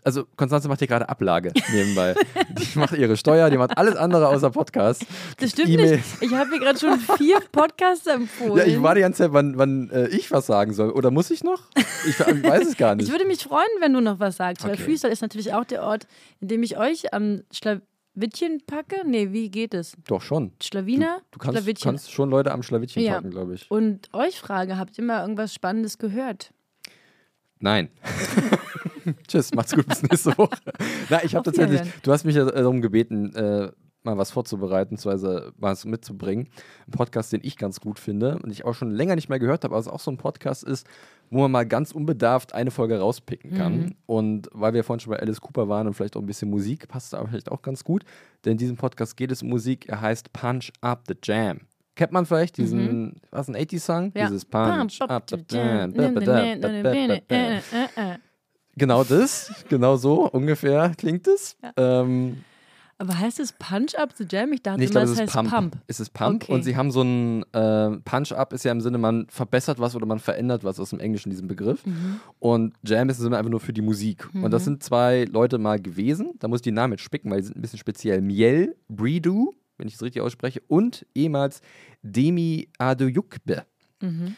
Also, 0.04 0.24
Konstanze 0.36 0.68
macht 0.68 0.78
hier 0.78 0.88
gerade 0.88 1.08
Ablage 1.08 1.52
nebenbei. 1.72 2.14
die 2.50 2.78
macht 2.78 2.92
ihre 2.96 3.16
Steuer, 3.16 3.50
die 3.50 3.58
macht 3.58 3.76
alles 3.76 3.96
andere 3.96 4.28
außer 4.28 4.50
Podcast. 4.50 5.04
Das 5.38 5.50
stimmt 5.50 5.68
E-Mails. 5.70 5.90
nicht. 6.20 6.32
Ich 6.32 6.34
habe 6.38 6.50
mir 6.50 6.58
gerade 6.60 6.78
schon 6.78 6.98
vier 7.18 7.38
Podcasts 7.50 8.06
empfohlen. 8.06 8.56
Ja, 8.56 8.64
ich 8.64 8.80
war 8.82 8.94
die 8.94 9.00
ganze 9.00 9.24
Zeit, 9.24 9.32
wann, 9.32 9.58
wann 9.58 9.90
äh, 9.90 10.06
ich 10.08 10.30
was 10.30 10.46
sagen 10.46 10.72
soll. 10.72 10.90
Oder 10.90 11.10
muss 11.10 11.30
ich 11.30 11.42
noch? 11.44 11.62
Ich, 12.08 12.18
ich 12.20 12.42
weiß 12.44 12.68
es 12.68 12.76
gar 12.76 12.94
nicht. 12.94 13.06
Ich 13.06 13.12
würde 13.12 13.26
mich 13.26 13.42
freuen, 13.42 13.66
wenn 13.80 13.92
du 13.92 14.00
noch 14.00 14.18
was 14.20 14.36
sagst, 14.36 14.64
Okay. 14.64 14.72
Freestyle 14.92 15.12
ist 15.12 15.22
natürlich 15.22 15.52
auch 15.52 15.64
der 15.64 15.82
Ort, 15.82 16.06
in 16.40 16.48
dem 16.48 16.62
ich 16.62 16.76
euch 16.78 17.12
am 17.14 17.42
Schlawittchen 17.52 18.62
packe. 18.66 19.02
Nee, 19.06 19.32
wie 19.32 19.50
geht 19.50 19.74
es? 19.74 19.96
Doch 20.06 20.22
schon. 20.22 20.52
Schlawiner? 20.62 21.20
Du 21.30 21.38
kannst, 21.38 21.58
Schlawittchen. 21.58 21.90
kannst 21.90 22.12
schon 22.12 22.30
Leute 22.30 22.52
am 22.52 22.62
Schlawittchen 22.62 23.02
Ja. 23.02 23.14
packen, 23.14 23.30
glaube 23.30 23.54
ich. 23.54 23.70
Und 23.70 24.08
euch 24.12 24.38
frage, 24.40 24.78
habt 24.78 24.96
ihr 24.98 25.04
mal 25.04 25.20
irgendwas 25.22 25.52
Spannendes 25.54 25.98
gehört? 25.98 26.52
Nein. 27.58 27.88
Tschüss, 29.28 29.52
macht's 29.54 29.74
gut, 29.74 29.86
bis 29.86 30.02
nächste 30.02 30.36
Woche. 30.38 30.56
Na, 31.10 31.22
ich 31.24 31.34
habe 31.34 31.44
tatsächlich, 31.44 31.80
du 32.02 32.12
hast 32.12 32.24
mich 32.24 32.36
ja 32.36 32.44
darum 32.44 32.80
gebeten, 32.82 33.34
äh, 33.34 33.70
mal 34.04 34.18
was 34.18 34.30
vorzubereiten, 34.30 34.96
beziehungsweise 34.96 35.52
was 35.56 35.84
mitzubringen. 35.84 36.48
Ein 36.86 36.92
Podcast, 36.92 37.32
den 37.32 37.40
ich 37.42 37.56
ganz 37.56 37.80
gut 37.80 37.98
finde 37.98 38.38
und 38.42 38.50
ich 38.50 38.64
auch 38.64 38.74
schon 38.74 38.90
länger 38.90 39.14
nicht 39.14 39.28
mehr 39.28 39.38
gehört 39.38 39.64
habe, 39.64 39.74
aber 39.74 39.80
es 39.80 39.88
auch 39.88 40.00
so 40.00 40.10
ein 40.10 40.16
Podcast 40.16 40.64
ist, 40.64 40.86
wo 41.30 41.40
man 41.40 41.50
mal 41.50 41.66
ganz 41.66 41.92
unbedarft 41.92 42.54
eine 42.54 42.70
Folge 42.70 42.98
rauspicken 42.98 43.54
kann. 43.54 43.76
Mhm. 43.78 43.94
Und 44.06 44.48
weil 44.52 44.74
wir 44.74 44.84
vorhin 44.84 45.00
schon 45.00 45.12
bei 45.12 45.20
Alice 45.20 45.40
Cooper 45.40 45.68
waren 45.68 45.86
und 45.86 45.94
vielleicht 45.94 46.16
auch 46.16 46.20
ein 46.20 46.26
bisschen 46.26 46.50
Musik, 46.50 46.88
passt 46.88 47.12
da 47.12 47.24
vielleicht 47.24 47.50
auch 47.50 47.62
ganz 47.62 47.84
gut. 47.84 48.04
Denn 48.44 48.52
in 48.52 48.58
diesem 48.58 48.76
Podcast 48.76 49.16
geht 49.16 49.32
es 49.32 49.42
um 49.42 49.48
Musik. 49.48 49.88
Er 49.88 50.00
heißt 50.00 50.32
Punch 50.32 50.72
Up 50.80 51.04
the 51.08 51.14
Jam. 51.22 51.60
Kennt 51.94 52.12
man 52.12 52.26
vielleicht 52.26 52.56
diesen, 52.56 53.20
was, 53.30 53.48
ein 53.48 53.56
80-Song? 53.56 54.06
Mhm. 54.06 54.12
Ja. 54.14 54.26
Dieses 54.26 54.44
Punch 54.44 55.00
Up 55.02 55.30
the 55.30 55.36
Jam. 55.48 55.92
Genau 58.74 59.04
das, 59.04 59.52
genau 59.68 59.96
so 59.96 60.30
ungefähr 60.30 60.92
klingt 60.96 61.28
es. 61.28 61.58
Ähm, 61.76 62.42
Aber 62.98 63.18
heißt 63.18 63.40
es 63.40 63.52
Punch 63.52 63.94
Up 63.96 64.12
the 64.16 64.24
Jam? 64.28 64.52
Ich 64.52 64.62
dachte 64.62 64.78
nee, 64.78 64.84
ich 64.84 64.90
immer, 64.90 65.00
glaube, 65.00 65.12
es 65.14 65.20
heißt 65.20 65.32
Pump. 65.32 65.50
Pump. 65.50 65.76
Es 65.88 65.98
ist 66.00 66.12
Pump 66.12 66.44
Okay. 66.44 66.52
und 66.52 66.62
sie 66.62 66.76
haben 66.76 66.90
so 66.90 67.02
ein 67.02 67.42
äh, 67.52 67.90
Punch-Up 68.04 68.52
ist 68.52 68.64
ja 68.64 68.72
im 68.72 68.80
Sinne, 68.80 68.98
man 68.98 69.26
verbessert 69.28 69.78
was 69.80 69.96
oder 69.96 70.06
man 70.06 70.18
verändert 70.18 70.62
was 70.64 70.78
aus 70.78 70.90
dem 70.90 71.00
Englischen, 71.00 71.30
diesen 71.30 71.48
Begriff. 71.48 71.84
Mhm. 71.84 72.20
Und 72.38 72.74
Jam 72.84 73.08
ist 73.08 73.18
im 73.18 73.24
Sinne 73.24 73.38
einfach 73.38 73.50
nur 73.50 73.60
für 73.60 73.72
die 73.72 73.82
Musik. 73.82 74.28
Und 74.34 74.50
das 74.52 74.64
sind 74.64 74.82
zwei 74.82 75.24
Leute 75.24 75.58
mal 75.58 75.80
gewesen, 75.80 76.32
da 76.38 76.48
muss 76.48 76.58
ich 76.58 76.62
die 76.62 76.72
Namen 76.72 76.92
jetzt 76.92 77.02
spicken, 77.02 77.30
weil 77.30 77.40
die 77.40 77.46
sind 77.46 77.56
ein 77.56 77.62
bisschen 77.62 77.78
speziell. 77.78 78.20
Miel 78.20 78.76
Bridu, 78.88 79.52
wenn 79.78 79.88
ich 79.88 79.94
es 79.94 80.02
richtig 80.02 80.22
ausspreche, 80.22 80.62
und 80.68 81.04
ehemals 81.14 81.60
Demi 82.02 82.68
Adoyukbe. 82.78 83.64
Mhm. 84.00 84.36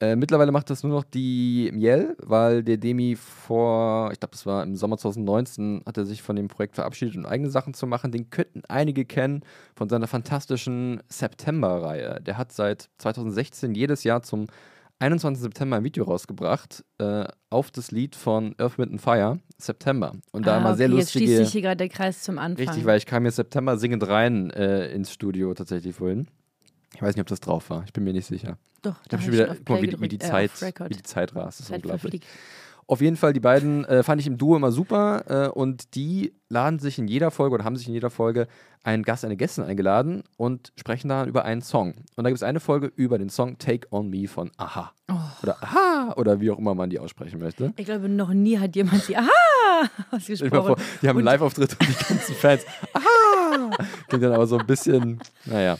Äh, 0.00 0.16
mittlerweile 0.16 0.50
macht 0.50 0.70
das 0.70 0.82
nur 0.82 0.92
noch 0.92 1.04
die 1.04 1.70
Miel, 1.72 2.16
weil 2.20 2.64
der 2.64 2.76
Demi 2.78 3.16
vor, 3.16 4.10
ich 4.12 4.18
glaube, 4.18 4.32
das 4.32 4.44
war 4.44 4.62
im 4.64 4.74
Sommer 4.76 4.98
2019, 4.98 5.82
hat 5.86 5.96
er 5.96 6.04
sich 6.04 6.20
von 6.20 6.34
dem 6.36 6.48
Projekt 6.48 6.74
verabschiedet, 6.74 7.16
um 7.16 7.26
eigene 7.26 7.48
Sachen 7.48 7.74
zu 7.74 7.86
machen. 7.86 8.10
Den 8.10 8.28
könnten 8.28 8.62
einige 8.68 9.04
kennen 9.04 9.42
von 9.76 9.88
seiner 9.88 10.08
fantastischen 10.08 11.00
September-Reihe. 11.08 12.20
Der 12.22 12.36
hat 12.38 12.52
seit 12.52 12.90
2016 12.98 13.74
jedes 13.74 14.04
Jahr 14.04 14.22
zum 14.22 14.46
21. 15.00 15.42
September 15.42 15.76
ein 15.76 15.84
Video 15.84 16.04
rausgebracht 16.04 16.84
äh, 16.98 17.24
auf 17.50 17.70
das 17.70 17.90
Lied 17.90 18.14
von 18.16 18.54
Earth, 18.58 18.78
Wind 18.78 19.00
Fire, 19.00 19.38
September. 19.58 20.12
Und 20.32 20.46
da 20.46 20.56
Ah, 20.56 20.60
mal 20.60 20.76
sehr 20.76 20.88
okay, 20.88 20.98
Jetzt 20.98 21.12
schließt 21.12 21.26
lustige. 21.26 21.44
sich 21.44 21.52
hier 21.52 21.62
gerade 21.62 21.76
der 21.76 21.88
Kreis 21.88 22.22
zum 22.22 22.38
Anfang. 22.38 22.66
Richtig, 22.66 22.84
weil 22.84 22.98
ich 22.98 23.06
kam 23.06 23.24
jetzt 23.26 23.36
September 23.36 23.76
singend 23.76 24.06
rein 24.08 24.50
äh, 24.50 24.92
ins 24.92 25.12
Studio 25.12 25.52
tatsächlich 25.54 25.94
vorhin. 25.96 26.26
Ich 26.94 27.02
weiß 27.02 27.14
nicht, 27.14 27.22
ob 27.22 27.26
das 27.28 27.40
drauf 27.40 27.70
war. 27.70 27.84
Ich 27.84 27.92
bin 27.92 28.04
mir 28.04 28.12
nicht 28.12 28.26
sicher. 28.26 28.56
Doch, 28.82 28.94
Ich 29.06 29.12
habe 29.12 29.16
hab 29.16 29.22
schon 29.22 29.32
wieder, 29.32 29.46
guck 29.48 29.68
mal, 29.68 29.82
wie, 29.82 30.00
wie, 30.00 30.08
die 30.08 30.16
äh, 30.16 30.30
Zeit, 30.30 30.50
wie 30.60 30.94
die 30.94 31.02
Zeit 31.02 31.34
rast. 31.34 31.58
Das 31.58 31.60
ist 31.60 31.66
Zeit 31.68 31.76
unglaublich. 31.78 32.00
verfliegt. 32.00 32.26
Auf 32.86 33.00
jeden 33.00 33.16
Fall, 33.16 33.32
die 33.32 33.40
beiden 33.40 33.84
äh, 33.86 34.02
fand 34.02 34.20
ich 34.20 34.26
im 34.26 34.36
Duo 34.36 34.56
immer 34.56 34.70
super 34.70 35.46
äh, 35.46 35.48
und 35.48 35.94
die 35.94 36.34
laden 36.50 36.78
sich 36.78 36.98
in 36.98 37.08
jeder 37.08 37.30
Folge 37.30 37.54
oder 37.54 37.64
haben 37.64 37.76
sich 37.76 37.88
in 37.88 37.94
jeder 37.94 38.10
Folge 38.10 38.46
einen 38.82 39.02
Gast, 39.04 39.24
eine 39.24 39.36
Gästin 39.36 39.64
eingeladen 39.64 40.22
und 40.36 40.70
sprechen 40.76 41.08
dann 41.08 41.26
über 41.26 41.46
einen 41.46 41.62
Song. 41.62 41.94
Und 42.14 42.24
da 42.24 42.28
gibt 42.30 42.36
es 42.36 42.42
eine 42.42 42.60
Folge 42.60 42.92
über 42.94 43.16
den 43.16 43.30
Song 43.30 43.56
Take 43.56 43.88
On 43.90 44.10
Me 44.10 44.28
von 44.28 44.50
Aha. 44.58 44.92
Oh. 45.10 45.14
Oder 45.42 45.62
Aha 45.62 46.14
oder 46.16 46.40
wie 46.40 46.50
auch 46.50 46.58
immer 46.58 46.74
man 46.74 46.90
die 46.90 46.98
aussprechen 46.98 47.40
möchte. 47.40 47.72
Ich 47.76 47.86
glaube, 47.86 48.10
noch 48.10 48.34
nie 48.34 48.58
hat 48.58 48.76
jemand 48.76 49.08
die 49.08 49.16
Aha 49.16 49.28
mal 49.80 49.88
vor, 49.88 50.18
ausgesprochen. 50.18 50.82
die 51.00 51.08
haben 51.08 51.16
einen 51.16 51.24
Live-Auftritt 51.24 51.76
und 51.80 51.88
die 51.88 52.04
ganzen 52.14 52.34
Fans. 52.34 52.62
Aha! 52.92 53.70
Klingt 54.08 54.24
dann 54.24 54.32
aber 54.32 54.46
so 54.46 54.58
ein 54.58 54.66
bisschen, 54.66 55.20
naja. 55.46 55.78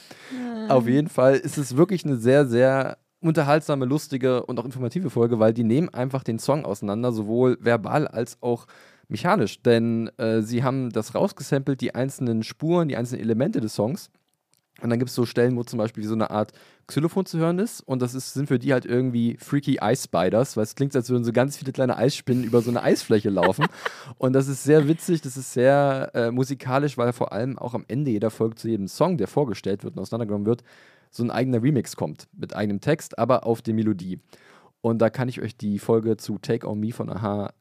Auf 0.69 0.89
jeden 0.89 1.09
Fall 1.09 1.37
ist 1.37 1.59
es 1.59 1.77
wirklich 1.77 2.05
eine 2.05 2.17
sehr, 2.17 2.47
sehr 2.47 2.99
unterhaltsame, 3.21 3.87
lustige 3.87 4.45
und 4.45 4.61
auch 4.61 4.65
informative 4.65 5.11
Folge, 5.11 5.39
weil 5.39 5.55
die 5.55 5.65
nehmen 5.65 5.89
einfach 5.89 6.23
den 6.23 6.39
Song 6.39 6.65
auseinander, 6.65 7.13
sowohl 7.13 7.57
verbal 7.61 8.07
als 8.07 8.37
auch 8.43 8.67
mechanisch. 9.09 9.63
Denn 9.63 10.11
äh, 10.19 10.43
sie 10.43 10.63
haben 10.63 10.91
das 10.91 11.15
rausgesampelt, 11.15 11.81
die 11.81 11.95
einzelnen 11.95 12.43
Spuren, 12.43 12.89
die 12.89 12.97
einzelnen 12.97 13.23
Elemente 13.23 13.61
des 13.61 13.75
Songs. 13.75 14.11
Und 14.81 14.91
dann 14.91 14.99
gibt 14.99 15.09
es 15.09 15.15
so 15.15 15.25
Stellen, 15.25 15.57
wo 15.57 15.63
zum 15.63 15.79
Beispiel 15.79 16.03
wie 16.03 16.09
so 16.09 16.15
eine 16.15 16.31
Art 16.31 16.53
Xylophon 16.89 17.25
zu 17.27 17.39
hören 17.39 17.61
ist. 17.61 17.81
Und 17.81 18.03
das 18.03 18.13
ist, 18.15 18.35
sind 18.35 18.49
für 18.49 18.59
die 18.59 18.73
halt 18.73 18.85
irgendwie 18.85 19.37
freaky 19.39 19.79
Ice 19.81 20.05
Spiders, 20.05 20.57
weil 20.57 20.65
es 20.65 20.75
klingt, 20.75 20.97
als 20.97 21.09
würden 21.11 21.25
so 21.25 21.33
ganz 21.33 21.57
viele 21.57 21.73
kleine 21.73 21.97
Eisspinnen 21.97 22.43
über 22.43 22.61
so 22.61 22.71
eine 22.71 22.83
Eisfläche 22.83 23.31
laufen. 23.31 23.67
Und 24.19 24.33
das 24.33 24.49
ist 24.49 24.65
sehr 24.65 24.89
witzig, 24.89 25.21
das 25.21 25.37
ist 25.37 25.53
sehr 25.53 26.11
äh, 26.15 26.31
musikalisch, 26.33 26.99
weil 26.99 27.13
vor 27.13 27.33
allem 27.33 27.57
auch 27.57 27.75
am 27.75 27.85
Ende 27.87 28.11
jeder 28.11 28.31
Folge 28.31 28.57
zu 28.57 28.69
jedem 28.69 28.89
Song, 28.89 29.17
der 29.17 29.29
vorgestellt 29.29 29.85
wird 29.85 29.97
und 29.97 30.03
auseinandergenommen 30.03 30.47
wird, 30.47 30.65
so 31.11 31.23
ein 31.23 31.31
eigener 31.31 31.63
Remix 31.63 31.95
kommt 31.95 32.27
mit 32.33 32.57
eigenem 32.57 32.81
Text, 32.81 33.19
aber 33.19 33.47
auf 33.47 33.63
die 33.63 33.73
Melodie. 33.73 34.19
Und 34.81 34.99
da 34.99 35.09
kann 35.09 35.29
ich 35.29 35.41
euch 35.41 35.57
die 35.57 35.79
Folge 35.79 36.17
zu 36.17 36.39
Take 36.39 36.69
On 36.69 36.79
Me 36.79 36.93
von 36.93 37.09
Aha 37.09 37.53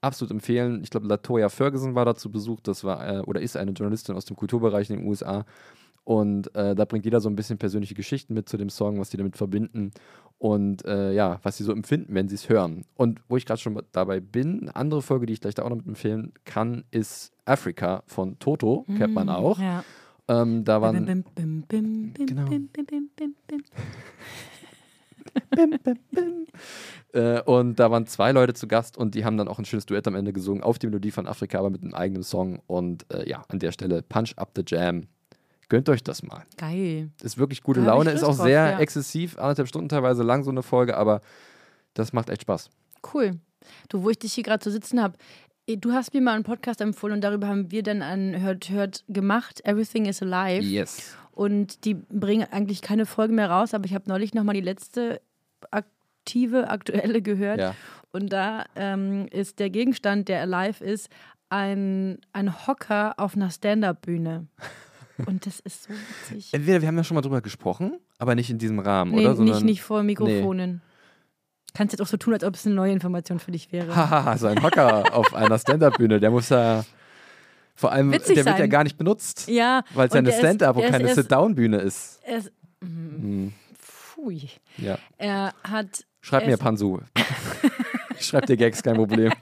absolut 0.00 0.32
empfehlen. 0.32 0.82
Ich 0.82 0.90
glaube, 0.90 1.06
Latoya 1.06 1.48
Ferguson 1.48 1.94
war 1.94 2.04
da 2.04 2.14
zu 2.14 2.30
Besuch. 2.30 2.60
Das 2.60 2.84
war 2.84 3.08
äh, 3.08 3.20
oder 3.20 3.40
ist 3.40 3.56
eine 3.56 3.70
Journalistin 3.70 4.16
aus 4.16 4.24
dem 4.24 4.36
Kulturbereich 4.36 4.90
in 4.90 4.98
den 4.98 5.06
USA. 5.06 5.44
Und 6.04 6.52
äh, 6.56 6.74
da 6.74 6.84
bringt 6.84 7.04
jeder 7.04 7.20
so 7.20 7.28
ein 7.28 7.36
bisschen 7.36 7.58
persönliche 7.58 7.94
Geschichten 7.94 8.34
mit 8.34 8.48
zu 8.48 8.56
dem 8.56 8.70
Song, 8.70 8.98
was 8.98 9.10
die 9.10 9.16
damit 9.16 9.36
verbinden 9.36 9.92
und 10.38 10.84
äh, 10.84 11.12
ja, 11.12 11.38
was 11.44 11.56
sie 11.58 11.62
so 11.64 11.70
empfinden, 11.70 12.12
wenn 12.14 12.28
sie 12.28 12.34
es 12.34 12.48
hören. 12.48 12.84
Und 12.96 13.20
wo 13.28 13.36
ich 13.36 13.46
gerade 13.46 13.60
schon 13.60 13.80
dabei 13.92 14.18
bin, 14.18 14.62
eine 14.62 14.74
andere 14.74 15.02
Folge, 15.02 15.26
die 15.26 15.34
ich 15.34 15.40
gleich 15.40 15.54
da 15.54 15.62
auch 15.62 15.68
noch 15.70 15.76
mit 15.76 15.86
empfehlen 15.86 16.32
kann, 16.44 16.82
ist 16.90 17.32
Africa 17.44 18.02
von 18.06 18.38
Toto, 18.40 18.84
kennt 18.98 19.14
man 19.14 19.28
auch. 19.28 19.58
Mm, 19.58 19.62
Ja. 19.62 19.84
Ähm, 20.28 20.64
da 20.64 20.80
waren 20.80 21.04
Bim, 21.04 21.24
bim, 21.34 21.62
bim, 21.68 22.14
Genau. 22.14 22.44
bim, 22.46 22.68
bim, 22.68 22.98
bim. 23.46 23.62
Äh, 27.12 27.40
und 27.42 27.78
da 27.78 27.90
waren 27.90 28.06
zwei 28.06 28.32
Leute 28.32 28.54
zu 28.54 28.66
Gast 28.66 28.96
und 28.96 29.14
die 29.14 29.24
haben 29.24 29.36
dann 29.36 29.48
auch 29.48 29.58
ein 29.58 29.64
schönes 29.64 29.86
Duett 29.86 30.06
am 30.08 30.14
Ende 30.14 30.32
gesungen 30.32 30.62
auf 30.62 30.78
die 30.78 30.86
Melodie 30.86 31.10
von 31.10 31.26
Afrika, 31.26 31.58
aber 31.58 31.70
mit 31.70 31.82
einem 31.82 31.94
eigenen 31.94 32.22
Song. 32.22 32.60
Und 32.66 33.04
äh, 33.12 33.28
ja, 33.28 33.44
an 33.48 33.58
der 33.58 33.72
Stelle 33.72 34.02
Punch 34.02 34.32
Up 34.36 34.50
the 34.56 34.62
Jam. 34.66 35.06
Gönnt 35.72 35.88
euch 35.88 36.04
das 36.04 36.22
mal. 36.22 36.42
Geil. 36.58 37.08
Ist 37.22 37.38
wirklich 37.38 37.62
gute 37.62 37.80
Laune, 37.80 38.10
ist 38.10 38.24
auch 38.24 38.36
drauf, 38.36 38.44
sehr 38.44 38.72
ja. 38.72 38.78
exzessiv, 38.78 39.38
anderthalb 39.38 39.68
Stunden 39.68 39.88
teilweise 39.88 40.22
lang 40.22 40.44
so 40.44 40.50
eine 40.50 40.62
Folge, 40.62 40.98
aber 40.98 41.22
das 41.94 42.12
macht 42.12 42.28
echt 42.28 42.42
Spaß. 42.42 42.68
Cool. 43.14 43.40
Du, 43.88 44.02
wo 44.02 44.10
ich 44.10 44.18
dich 44.18 44.34
hier 44.34 44.44
gerade 44.44 44.62
so 44.62 44.70
sitzen 44.70 45.00
habe, 45.00 45.16
du 45.66 45.92
hast 45.92 46.12
mir 46.12 46.20
mal 46.20 46.34
einen 46.34 46.44
Podcast 46.44 46.82
empfohlen 46.82 47.14
und 47.14 47.24
darüber 47.24 47.48
haben 47.48 47.70
wir 47.70 47.82
dann 47.82 48.02
ein 48.02 48.42
Hört 48.42 48.68
Hört 48.68 49.02
gemacht. 49.08 49.64
Everything 49.64 50.04
is 50.04 50.20
Alive. 50.20 50.62
Yes. 50.62 51.16
Und 51.30 51.86
die 51.86 51.94
bringen 51.94 52.46
eigentlich 52.50 52.82
keine 52.82 53.06
Folge 53.06 53.32
mehr 53.32 53.48
raus, 53.48 53.72
aber 53.72 53.86
ich 53.86 53.94
habe 53.94 54.04
neulich 54.08 54.34
nochmal 54.34 54.54
die 54.54 54.60
letzte 54.60 55.22
aktive, 55.70 56.68
aktuelle 56.68 57.22
gehört. 57.22 57.60
Ja. 57.60 57.74
Und 58.12 58.30
da 58.30 58.66
ähm, 58.76 59.26
ist 59.30 59.58
der 59.58 59.70
Gegenstand, 59.70 60.28
der 60.28 60.42
alive 60.42 60.84
ist, 60.84 61.08
ein, 61.48 62.18
ein 62.34 62.66
Hocker 62.66 63.14
auf 63.16 63.36
einer 63.36 63.50
Stand-Up-Bühne. 63.50 64.48
Und 65.26 65.46
das 65.46 65.60
ist 65.60 65.84
so 65.84 65.90
witzig. 65.90 66.52
Entweder 66.52 66.80
wir 66.80 66.88
haben 66.88 66.96
ja 66.96 67.04
schon 67.04 67.14
mal 67.14 67.20
drüber 67.22 67.40
gesprochen, 67.40 67.98
aber 68.18 68.34
nicht 68.34 68.50
in 68.50 68.58
diesem 68.58 68.78
Rahmen, 68.78 69.12
Nee, 69.14 69.26
oder? 69.26 69.40
nicht, 69.42 69.62
nicht 69.62 69.82
vor 69.82 70.02
Mikrofonen. 70.02 70.80
Kannst 71.74 71.92
jetzt 71.92 72.00
auch 72.02 72.06
so 72.06 72.16
tun, 72.16 72.34
als 72.34 72.44
ob 72.44 72.54
es 72.54 72.66
eine 72.66 72.74
neue 72.74 72.92
Information 72.92 73.38
für 73.38 73.50
dich 73.52 73.72
wäre. 73.72 73.94
Haha, 73.94 74.36
so 74.38 74.46
ein 74.46 74.62
Hocker 74.62 75.14
auf 75.14 75.32
einer 75.34 75.58
Stand-Up-Bühne, 75.58 76.20
der 76.20 76.30
muss 76.30 76.48
ja. 76.50 76.84
Vor 77.74 77.90
allem, 77.92 78.12
Witzig 78.12 78.34
der 78.34 78.44
wird 78.44 78.58
ja 78.58 78.66
gar 78.66 78.84
nicht 78.84 78.98
benutzt, 78.98 79.48
Ja, 79.48 79.82
weil 79.94 80.08
es 80.08 80.12
ja 80.14 80.18
eine 80.18 80.32
Stand-Up 80.32 80.76
und 80.76 80.82
keine 80.90 81.14
Sit-Down-Bühne 81.14 81.78
ist. 81.78 82.20
Er 82.24 82.38
ist, 82.38 82.52
Hm, 82.82 83.52
pfui. 83.78 84.50
ja. 84.76 84.98
Er 85.16 85.54
hat. 85.64 86.04
Schreib 86.20 86.42
er 86.42 86.48
mir, 86.50 86.56
Pansu. 86.58 87.00
ich 88.18 88.26
schreib 88.26 88.44
dir 88.46 88.56
Gags, 88.58 88.82
kein 88.82 88.96
Problem. 88.96 89.32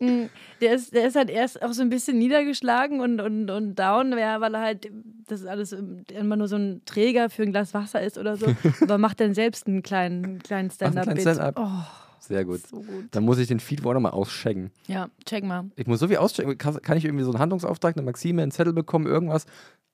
Der 0.62 0.74
ist, 0.74 0.94
der 0.94 1.06
ist 1.06 1.16
halt 1.16 1.28
erst 1.28 1.60
auch 1.62 1.72
so 1.72 1.82
ein 1.82 1.90
bisschen 1.90 2.18
niedergeschlagen 2.18 3.00
und, 3.00 3.20
und, 3.20 3.50
und 3.50 3.74
down, 3.74 4.16
ja, 4.16 4.40
weil 4.40 4.54
er 4.54 4.60
halt 4.60 4.90
das 5.32 5.40
ist 5.40 5.46
alles 5.46 5.72
ähm, 5.72 6.04
immer 6.12 6.36
nur 6.36 6.48
so 6.48 6.56
ein 6.56 6.82
Träger 6.84 7.30
für 7.30 7.42
ein 7.42 7.52
Glas 7.52 7.74
Wasser 7.74 8.00
ist 8.00 8.18
oder 8.18 8.36
so. 8.36 8.46
Aber 8.82 8.98
macht 8.98 9.20
dann 9.20 9.34
selbst 9.34 9.66
einen 9.66 9.82
kleinen, 9.82 10.38
kleinen 10.40 10.70
Stand-Up-Bit. 10.70 11.20
Stand-up. 11.22 11.58
oh, 11.58 11.84
Sehr 12.20 12.44
gut. 12.44 12.66
so 12.66 12.76
gut. 12.76 13.08
Dann 13.10 13.24
muss 13.24 13.38
ich 13.38 13.48
den 13.48 13.60
Feed 13.60 13.82
wohl 13.84 13.94
nochmal 13.94 14.12
auschecken. 14.12 14.70
Ja, 14.86 15.08
check 15.24 15.44
mal. 15.44 15.70
Ich 15.76 15.86
muss 15.86 16.00
so 16.00 16.08
viel 16.08 16.18
auschecken. 16.18 16.56
Kann, 16.58 16.80
kann 16.82 16.96
ich 16.96 17.04
irgendwie 17.04 17.24
so 17.24 17.30
einen 17.30 17.40
Handlungsauftrag, 17.40 17.96
eine 17.96 18.04
Maxime, 18.04 18.42
einen 18.42 18.52
Zettel 18.52 18.72
bekommen, 18.72 19.06
irgendwas? 19.06 19.46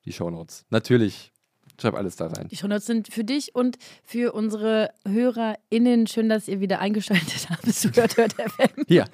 Die 0.05 0.13
Shownotes. 0.13 0.67
Natürlich. 0.71 1.33
Schreib 1.81 1.95
alles 1.95 2.17
da 2.17 2.27
rein. 2.27 2.49
Die 2.49 2.57
Shownotes 2.57 2.87
sind 2.87 3.13
für 3.13 3.23
dich 3.23 3.55
und 3.55 3.79
für 4.03 4.33
unsere 4.33 4.91
HörerInnen. 5.07 6.09
Schön, 6.09 6.29
dass 6.29 6.49
ihr 6.49 6.61
wieder 6.61 6.81
eingeschaltet 6.81 7.49
habt. 7.51 7.67
Es 7.67 7.85
hört, 7.85 8.17
hört 8.17 8.33
FM. 8.33 8.85
Hier, 8.89 9.05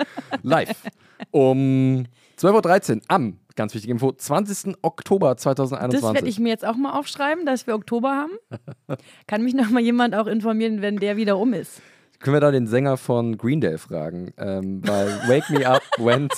live. 0.43 0.71
Um 1.31 2.07
12.13 2.39 2.97
Uhr 2.97 3.03
am, 3.09 3.39
ganz 3.55 3.75
wichtige 3.75 3.93
Info, 3.93 4.13
20. 4.13 4.77
Oktober 4.83 5.35
Das 5.35 5.43
2021. 5.43 6.15
werde 6.15 6.29
ich 6.29 6.39
mir 6.39 6.49
jetzt 6.49 6.65
auch 6.65 6.77
mal 6.77 6.99
aufschreiben, 6.99 7.45
dass 7.45 7.67
wir 7.67 7.75
Oktober 7.75 8.11
haben. 8.11 8.33
Kann 9.27 9.43
mich 9.43 9.55
noch 9.55 9.69
mal 9.69 9.81
jemand 9.83 10.15
auch 10.15 10.27
informieren, 10.27 10.81
wenn 10.81 10.97
der 10.97 11.17
wieder 11.17 11.39
um 11.39 11.53
ist. 11.53 11.83
Können 12.21 12.37
wir 12.37 12.41
da 12.41 12.51
den 12.51 12.67
Sänger 12.67 12.97
von 12.97 13.37
Green 13.37 13.61
Day 13.61 13.77
fragen? 13.77 14.33
Ähm, 14.39 14.81
weil 14.87 15.09
Wake 15.29 15.51
Me 15.51 15.67
Up 15.69 15.83
when, 15.99 16.29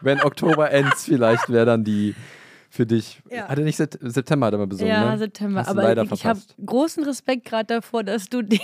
when 0.00 0.20
Oktober 0.20 0.72
ends, 0.72 1.04
vielleicht 1.04 1.48
wäre 1.48 1.66
dann 1.66 1.84
die 1.84 2.16
für 2.74 2.86
dich. 2.86 3.22
Ja. 3.30 3.48
Hat 3.48 3.56
er 3.56 3.64
nicht 3.64 3.76
Sept 3.76 3.98
September 4.00 4.46
hat 4.48 4.54
er 4.54 4.58
mal 4.58 4.66
besungen? 4.66 4.90
ja, 4.90 5.12
ne? 5.12 5.18
September. 5.18 5.60
Hast 5.60 5.68
Aber 5.68 5.84
leider 5.84 6.02
ich 6.12 6.26
habe 6.26 6.40
großen 6.64 7.04
Respekt 7.04 7.44
gerade 7.44 7.66
davor, 7.66 8.02
dass 8.02 8.28
du 8.28 8.42
den 8.42 8.58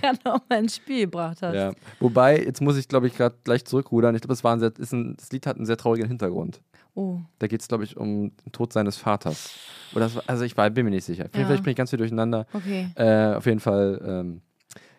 gerade 0.00 0.18
noch 0.24 0.42
mal 0.48 0.58
ins 0.58 0.76
Spiel 0.76 1.06
gebracht 1.06 1.38
hast. 1.40 1.54
Ja. 1.54 1.72
Wobei, 1.98 2.38
jetzt 2.38 2.60
muss 2.60 2.76
ich, 2.76 2.86
glaube 2.86 3.06
ich, 3.06 3.16
gerade 3.16 3.34
gleich 3.44 3.64
zurückrudern. 3.64 4.14
Ich 4.14 4.20
glaube, 4.20 4.34
es 4.34 4.44
war 4.44 4.54
ein 4.54 4.60
sehr, 4.60 4.72
ist 4.78 4.92
ein, 4.92 5.16
das 5.16 5.32
Lied 5.32 5.46
hat 5.46 5.56
einen 5.56 5.64
sehr 5.64 5.78
traurigen 5.78 6.06
Hintergrund. 6.06 6.60
Oh, 6.94 7.18
Da 7.38 7.46
geht 7.46 7.62
es, 7.62 7.68
glaube 7.68 7.84
ich, 7.84 7.96
um 7.96 8.32
den 8.44 8.52
Tod 8.52 8.72
seines 8.72 8.98
Vaters. 8.98 9.54
Oder 9.94 10.04
das 10.06 10.28
also 10.28 10.44
ich 10.44 10.56
war, 10.56 10.68
bin 10.68 10.84
mir 10.84 10.90
nicht 10.90 11.04
sicher. 11.04 11.24
Ja. 11.24 11.46
Vielleicht 11.46 11.62
bin 11.62 11.70
ich 11.70 11.76
ganz 11.76 11.90
viel 11.90 11.98
durcheinander. 11.98 12.46
okay. 12.52 12.90
Äh, 12.94 13.36
auf 13.36 13.46
jeden 13.46 13.60
Fall. 13.60 14.00
Ähm, 14.06 14.42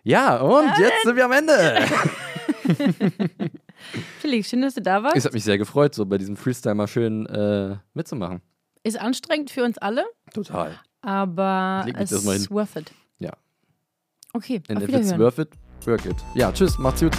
ja, 0.03 0.37
und 0.37 0.69
jetzt 0.79 1.03
sind 1.03 1.15
wir 1.15 1.25
am 1.25 1.31
Ende. 1.31 1.85
Felix, 4.19 4.49
schön, 4.49 4.61
dass 4.61 4.73
du 4.75 4.81
da 4.81 5.03
warst. 5.03 5.15
Es 5.15 5.25
hat 5.25 5.33
mich 5.33 5.43
sehr 5.43 5.57
gefreut, 5.57 5.95
so 5.95 6.05
bei 6.05 6.17
diesem 6.17 6.35
Freestyle 6.35 6.75
mal 6.75 6.87
schön 6.87 7.25
äh, 7.27 7.77
mitzumachen. 7.93 8.41
Ist 8.83 8.99
anstrengend 8.99 9.49
für 9.51 9.63
uns 9.63 9.77
alle, 9.77 10.05
Total. 10.33 10.79
aber 11.01 11.85
es 11.97 12.11
ist 12.11 12.51
worth 12.51 12.75
it. 12.75 12.91
Ja. 13.19 13.31
Okay, 14.33 14.61
And 14.69 14.77
auf 14.77 14.83
if 14.89 14.95
it's 14.95 15.17
worth 15.17 15.39
it, 15.39 15.49
work 15.85 16.05
it. 16.05 16.15
Ja, 16.35 16.51
tschüss, 16.51 16.77
macht's 16.77 17.01
gut. 17.01 17.15